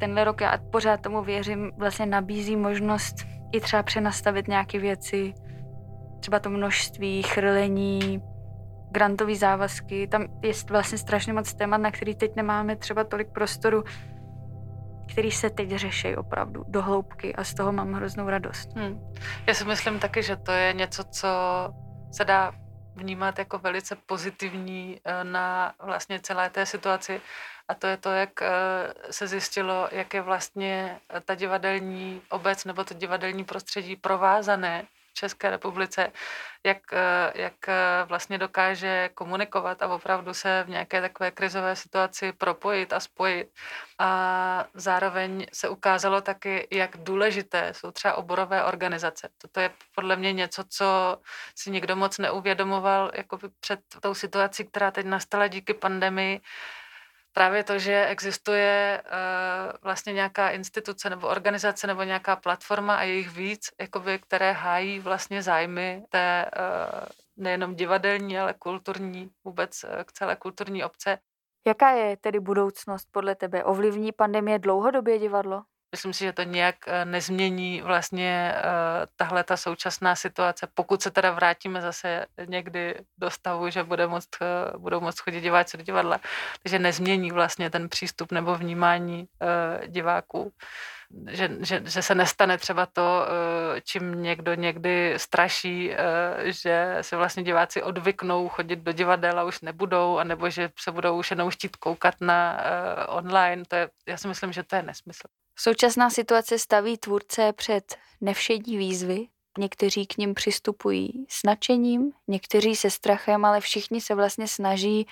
tenhle 0.00 0.24
rok, 0.24 0.40
já 0.40 0.58
pořád 0.72 1.02
tomu 1.02 1.22
věřím, 1.22 1.72
vlastně 1.78 2.06
nabízí 2.06 2.56
možnost 2.56 3.14
i 3.52 3.60
třeba 3.60 3.82
přenastavit 3.82 4.48
nějaké 4.48 4.78
věci, 4.78 5.34
třeba 6.22 6.38
to 6.38 6.50
množství, 6.50 7.22
chrlení, 7.22 8.22
grantové 8.90 9.34
závazky. 9.34 10.06
Tam 10.06 10.26
je 10.42 10.52
vlastně 10.70 10.98
strašně 10.98 11.32
moc 11.32 11.54
témat, 11.54 11.76
na 11.76 11.90
který 11.90 12.14
teď 12.14 12.36
nemáme 12.36 12.76
třeba 12.76 13.04
tolik 13.04 13.28
prostoru, 13.28 13.84
který 15.12 15.30
se 15.30 15.50
teď 15.50 15.70
řeší 15.70 16.16
opravdu 16.16 16.64
do 16.68 16.82
hloubky 16.82 17.34
a 17.34 17.44
z 17.44 17.54
toho 17.54 17.72
mám 17.72 17.92
hroznou 17.92 18.28
radost. 18.28 18.68
Hmm. 18.76 19.00
Já 19.46 19.54
si 19.54 19.64
myslím 19.64 19.98
taky, 19.98 20.22
že 20.22 20.36
to 20.36 20.52
je 20.52 20.72
něco, 20.72 21.04
co 21.04 21.28
se 22.12 22.24
dá 22.24 22.52
vnímat 22.94 23.38
jako 23.38 23.58
velice 23.58 23.96
pozitivní 24.06 25.00
eh, 25.04 25.24
na 25.24 25.74
vlastně 25.82 26.20
celé 26.20 26.50
té 26.50 26.66
situaci 26.66 27.20
a 27.68 27.74
to 27.74 27.86
je 27.86 27.96
to, 27.96 28.10
jak 28.10 28.42
eh, 28.42 28.50
se 29.10 29.26
zjistilo, 29.26 29.88
jak 29.92 30.14
je 30.14 30.22
vlastně 30.22 31.00
ta 31.24 31.34
divadelní 31.34 32.22
obec 32.30 32.64
nebo 32.64 32.84
to 32.84 32.94
divadelní 32.94 33.44
prostředí 33.44 33.96
provázané 33.96 34.86
České 35.12 35.50
republice, 35.50 36.12
jak, 36.64 36.92
eh, 36.92 37.32
jak 37.34 37.68
eh, 37.68 37.74
vlastně 38.04 38.38
dokáže 38.38 39.10
komunikovat 39.14 39.82
a 39.82 39.88
opravdu 39.88 40.34
se 40.34 40.64
v 40.66 40.68
nějaké 40.68 41.00
takové 41.00 41.30
krizové 41.30 41.76
situaci 41.76 42.32
propojit 42.32 42.92
a 42.92 43.00
spojit. 43.00 43.48
A 43.98 44.64
zároveň 44.74 45.46
se 45.52 45.68
ukázalo 45.68 46.20
taky, 46.20 46.68
jak 46.70 46.96
důležité 46.96 47.74
jsou 47.74 47.90
třeba 47.90 48.14
oborové 48.14 48.64
organizace. 48.64 49.28
Toto 49.38 49.60
je 49.60 49.70
podle 49.94 50.16
mě 50.16 50.32
něco, 50.32 50.64
co 50.68 51.18
si 51.54 51.70
nikdo 51.70 51.96
moc 51.96 52.18
neuvědomoval 52.18 53.10
jakoby 53.14 53.48
před 53.60 53.80
tou 54.00 54.14
situací, 54.14 54.64
která 54.64 54.90
teď 54.90 55.06
nastala 55.06 55.46
díky 55.46 55.74
pandemii. 55.74 56.40
Právě 57.32 57.64
to, 57.64 57.78
že 57.78 58.06
existuje 58.06 59.02
uh, 59.04 59.72
vlastně 59.82 60.12
nějaká 60.12 60.50
instituce 60.50 61.10
nebo 61.10 61.28
organizace 61.28 61.86
nebo 61.86 62.02
nějaká 62.02 62.36
platforma 62.36 62.96
a 62.96 63.02
jejich 63.02 63.30
víc, 63.30 63.70
jakoby, 63.80 64.18
které 64.18 64.52
hájí 64.52 65.00
vlastně 65.00 65.42
zájmy 65.42 66.02
té 66.08 66.50
uh, 66.56 67.08
nejenom 67.36 67.74
divadelní, 67.74 68.38
ale 68.38 68.54
kulturní, 68.54 69.30
vůbec 69.44 69.84
uh, 69.84 69.90
k 70.04 70.12
celé 70.12 70.36
kulturní 70.36 70.84
obce. 70.84 71.18
Jaká 71.66 71.90
je 71.90 72.16
tedy 72.16 72.40
budoucnost 72.40 73.08
podle 73.12 73.34
tebe? 73.34 73.64
Ovlivní 73.64 74.12
pandemie 74.12 74.58
dlouhodobě 74.58 75.18
divadlo? 75.18 75.62
Myslím 75.92 76.12
si, 76.12 76.24
že 76.24 76.32
to 76.32 76.42
nějak 76.42 76.76
eh, 76.86 77.04
nezmění 77.04 77.82
vlastně 77.82 78.54
uh, 78.56 79.06
tahle 79.16 79.44
ta 79.44 79.56
současná 79.56 80.14
situace, 80.16 80.68
pokud 80.74 81.02
se 81.02 81.10
teda 81.10 81.30
vrátíme 81.30 81.80
zase 81.80 82.26
někdy 82.46 82.94
do 83.18 83.30
stavu, 83.30 83.70
že 83.70 83.84
bude 83.84 84.06
moct, 84.06 84.28
uh, 84.40 84.80
budou 84.80 85.00
moct 85.00 85.20
chodit 85.20 85.40
diváci 85.40 85.76
do 85.76 85.82
divadla, 85.82 86.20
takže 86.62 86.78
nezmění 86.78 87.30
vlastně 87.30 87.70
ten 87.70 87.88
přístup 87.88 88.32
nebo 88.32 88.54
vnímání 88.54 89.28
diváků. 89.86 90.52
Že, 91.30 91.50
že, 91.60 91.82
že 91.84 92.02
se 92.02 92.14
nestane 92.14 92.58
třeba 92.58 92.86
to, 92.86 93.02
uh, 93.02 93.80
čím 93.84 94.22
někdo 94.22 94.54
někdy 94.54 95.14
straší, 95.16 95.90
uh, 95.90 95.96
že 96.44 96.98
si 97.00 97.16
vlastně 97.16 97.42
diváci 97.42 97.82
odvyknou 97.82 98.48
chodit 98.48 98.76
do 98.76 98.92
divadel 98.92 99.38
a 99.38 99.44
už 99.44 99.60
nebudou, 99.60 100.18
anebo 100.18 100.50
že 100.50 100.70
se 100.78 100.92
budou 100.92 101.18
už 101.18 101.30
jenom 101.30 101.50
chtít 101.50 101.76
koukat 101.76 102.14
na 102.20 102.60
uh, 103.08 103.16
online. 103.16 103.62
To 103.68 103.76
je, 103.76 103.90
já 104.08 104.16
si 104.16 104.28
myslím, 104.28 104.52
že 104.52 104.62
to 104.62 104.76
je 104.76 104.82
nesmysl. 104.82 105.28
Současná 105.58 106.10
situace 106.10 106.58
staví 106.58 106.98
tvůrce 106.98 107.52
před 107.52 107.96
nevšední 108.20 108.76
výzvy. 108.76 109.26
Někteří 109.58 110.06
k 110.06 110.16
ním 110.16 110.34
přistupují 110.34 111.26
s 111.28 111.42
nadšením, 111.44 112.12
někteří 112.28 112.76
se 112.76 112.90
strachem, 112.90 113.44
ale 113.44 113.60
všichni 113.60 114.00
se 114.00 114.14
vlastně 114.14 114.48
snaží 114.48 115.06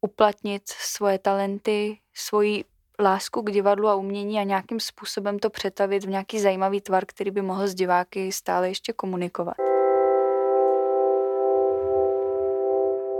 uplatnit 0.00 0.68
svoje 0.68 1.18
talenty, 1.18 1.98
svoji 2.14 2.64
lásku 3.00 3.42
k 3.42 3.50
divadlu 3.50 3.88
a 3.88 3.94
umění 3.94 4.38
a 4.38 4.42
nějakým 4.42 4.80
způsobem 4.80 5.38
to 5.38 5.50
přetavit 5.50 6.04
v 6.04 6.08
nějaký 6.08 6.40
zajímavý 6.40 6.80
tvar, 6.80 7.06
který 7.06 7.30
by 7.30 7.42
mohl 7.42 7.68
s 7.68 7.74
diváky 7.74 8.32
stále 8.32 8.68
ještě 8.68 8.92
komunikovat. 8.92 9.56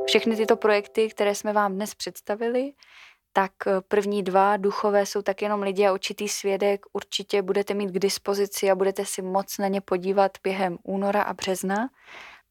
Všechny 0.07 0.37
tyto 0.37 0.57
projekty, 0.57 1.09
které 1.09 1.35
jsme 1.35 1.53
vám 1.53 1.75
dnes 1.75 1.95
představili, 1.95 2.73
tak 3.33 3.53
první 3.89 4.23
dva 4.23 4.57
duchové 4.57 5.07
jsou 5.07 5.23
tak 5.23 5.43
jenom 5.43 5.63
lidi 5.63 5.87
a 5.87 5.93
určitý 5.93 6.29
svědek 6.29 6.87
určitě 6.93 7.43
budete 7.43 7.75
mít 7.75 7.91
k 7.91 7.99
dispozici 7.99 8.71
a 8.71 8.75
budete 8.75 9.05
si 9.05 9.23
moc 9.23 9.59
na 9.59 9.69
ně 9.69 9.81
podívat 9.81 10.33
během 10.43 10.79
února 10.83 11.23
a 11.23 11.35
března. 11.35 11.89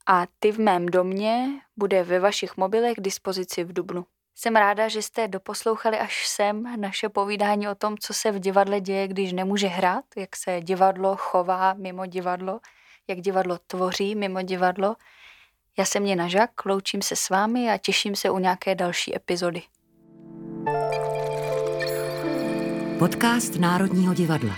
A 0.07 0.25
ty 0.39 0.51
v 0.51 0.59
mém 0.59 0.85
domě 0.85 1.47
bude 1.77 2.03
ve 2.03 2.19
vašich 2.19 2.57
mobilech 2.57 2.95
k 2.97 3.01
dispozici 3.01 3.63
v 3.63 3.73
dubnu. 3.73 4.05
Jsem 4.39 4.55
ráda, 4.55 4.87
že 4.87 5.01
jste 5.01 5.27
doposlouchali 5.27 5.99
až 5.99 6.27
sem 6.27 6.81
naše 6.81 7.09
povídání 7.09 7.67
o 7.67 7.75
tom, 7.75 7.97
co 7.97 8.13
se 8.13 8.31
v 8.31 8.39
divadle 8.39 8.81
děje, 8.81 9.07
když 9.07 9.33
nemůže 9.33 9.67
hrát, 9.67 10.05
jak 10.17 10.35
se 10.35 10.61
divadlo 10.61 11.15
chová 11.15 11.73
mimo 11.73 12.05
divadlo, 12.05 12.59
jak 13.07 13.21
divadlo 13.21 13.57
tvoří 13.67 14.15
mimo 14.15 14.41
divadlo. 14.41 14.95
Já 15.77 15.85
jsem 15.85 16.03
Nina 16.03 16.27
Žak, 16.27 16.65
loučím 16.65 17.01
se 17.01 17.15
s 17.15 17.29
vámi 17.29 17.71
a 17.71 17.77
těším 17.77 18.15
se 18.15 18.29
u 18.29 18.39
nějaké 18.39 18.75
další 18.75 19.15
epizody. 19.15 19.61
Podcast 22.99 23.55
Národního 23.55 24.13
divadla. 24.13 24.53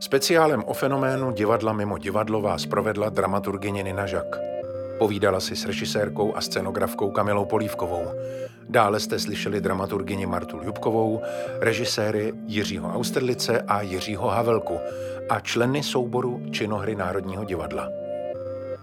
Speciálem 0.00 0.64
o 0.64 0.74
fenoménu 0.74 1.30
divadla 1.30 1.72
mimo 1.72 1.98
divadlo 1.98 2.40
vás 2.40 2.66
provedla 2.66 3.08
dramaturgyně 3.08 3.82
Nina 3.82 4.06
Žak. 4.06 4.53
Povídala 4.98 5.40
si 5.40 5.56
s 5.56 5.66
režisérkou 5.66 6.36
a 6.36 6.40
scenografkou 6.40 7.10
Kamilou 7.10 7.44
Polívkovou. 7.44 8.04
Dále 8.68 9.00
jste 9.00 9.18
slyšeli 9.18 9.60
dramaturgyni 9.60 10.26
Martu 10.26 10.60
Ljubkovou, 10.62 11.22
režiséry 11.60 12.32
Jiřího 12.46 12.88
Austerlice 12.88 13.60
a 13.60 13.82
Jiřího 13.82 14.28
Havelku 14.28 14.78
a 15.28 15.40
členy 15.40 15.82
souboru 15.82 16.42
činohry 16.50 16.94
Národního 16.94 17.44
divadla. 17.44 17.88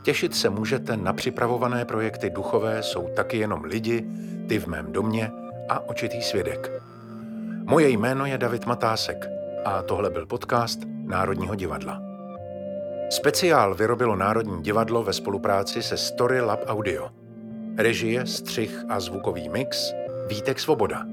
Těšit 0.03 0.35
se 0.35 0.49
můžete 0.49 0.97
na 0.97 1.13
připravované 1.13 1.85
projekty 1.85 2.29
Duchové 2.29 2.83
jsou 2.83 3.07
taky 3.15 3.37
jenom 3.37 3.63
lidi, 3.63 4.05
ty 4.47 4.59
v 4.59 4.67
mém 4.67 4.91
domě 4.91 5.31
a 5.69 5.89
očitý 5.89 6.21
svědek. 6.21 6.71
Moje 7.63 7.89
jméno 7.89 8.25
je 8.25 8.37
David 8.37 8.65
Matásek. 8.65 9.29
a 9.65 9.81
tohle 9.81 10.09
byl 10.09 10.25
podcast 10.25 10.79
Národního 11.05 11.55
divadla. 11.55 12.10
Speciál 13.11 13.75
vyrobilo 13.75 14.15
Národní 14.15 14.63
divadlo 14.63 15.03
ve 15.03 15.13
spolupráci 15.13 15.83
se 15.83 15.97
Story 15.97 16.41
Lab 16.41 16.59
Audio. 16.67 17.09
Režie, 17.77 18.25
střih 18.25 18.83
a 18.89 18.99
zvukový 18.99 19.49
mix 19.49 19.93
Vítek 20.27 20.59
Svoboda. 20.59 21.05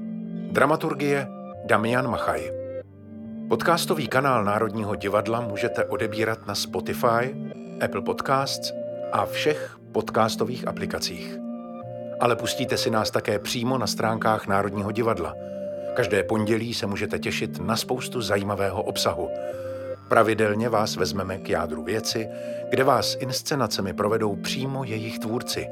Dramaturgie 0.51 1.27
Damian 1.65 2.07
Machaj. 2.07 2.51
Podcastový 3.49 4.07
kanál 4.07 4.43
Národního 4.43 4.95
divadla 4.95 5.41
můžete 5.41 5.85
odebírat 5.85 6.47
na 6.47 6.55
Spotify, 6.55 7.35
Apple 7.85 8.01
Podcasts 8.01 8.73
a 9.11 9.25
všech 9.25 9.77
podcastových 9.91 10.67
aplikacích. 10.67 11.37
Ale 12.19 12.35
pustíte 12.35 12.77
si 12.77 12.89
nás 12.89 13.11
také 13.11 13.39
přímo 13.39 13.77
na 13.77 13.87
stránkách 13.87 14.47
Národního 14.47 14.91
divadla. 14.91 15.35
Každé 15.95 16.23
pondělí 16.23 16.73
se 16.73 16.87
můžete 16.87 17.19
těšit 17.19 17.59
na 17.59 17.75
spoustu 17.75 18.21
zajímavého 18.21 18.83
obsahu. 18.83 19.29
Pravidelně 20.09 20.69
vás 20.69 20.95
vezmeme 20.95 21.37
k 21.37 21.49
jádru 21.49 21.83
věci, 21.83 22.29
kde 22.69 22.83
vás 22.83 23.17
inscenacemi 23.19 23.93
provedou 23.93 24.35
přímo 24.35 24.83
jejich 24.83 25.19
tvůrci. 25.19 25.67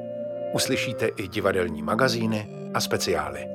Uslyšíte 0.53 1.07
i 1.07 1.27
divadelní 1.27 1.81
magazíny 1.83 2.49
a 2.73 2.81
speciály. 2.81 3.47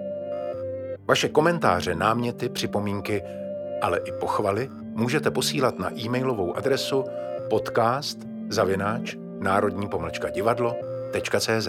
Vaše 1.08 1.28
komentáře, 1.28 1.94
náměty, 1.94 2.48
připomínky, 2.48 3.22
ale 3.82 3.98
i 3.98 4.12
pochvaly 4.12 4.68
můžete 4.82 5.30
posílat 5.30 5.78
na 5.78 5.98
e-mailovou 5.98 6.56
adresu 6.56 7.04
podcast 7.50 8.18
zavináč 8.48 9.16
národní 9.40 9.88
pomlčka 9.88 10.30
divadlo.cz. 10.30 11.68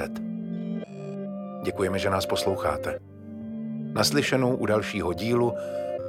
Děkujeme, 1.64 2.00
že 2.00 2.10
nás 2.10 2.26
posloucháte. 2.26 3.00
Naslyšenou 3.94 4.56
u 4.56 4.66
dalšího 4.66 5.14
dílu 5.14 5.54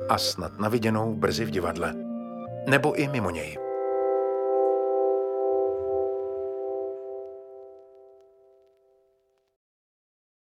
a 0.08 0.18
snad 0.18 0.58
naviděnou 0.58 1.14
brzy 1.14 1.44
v 1.44 1.50
divadle. 1.50 2.03
Nebo 2.66 2.94
i 2.94 3.08
mimo 3.08 3.30
něj. 3.30 3.63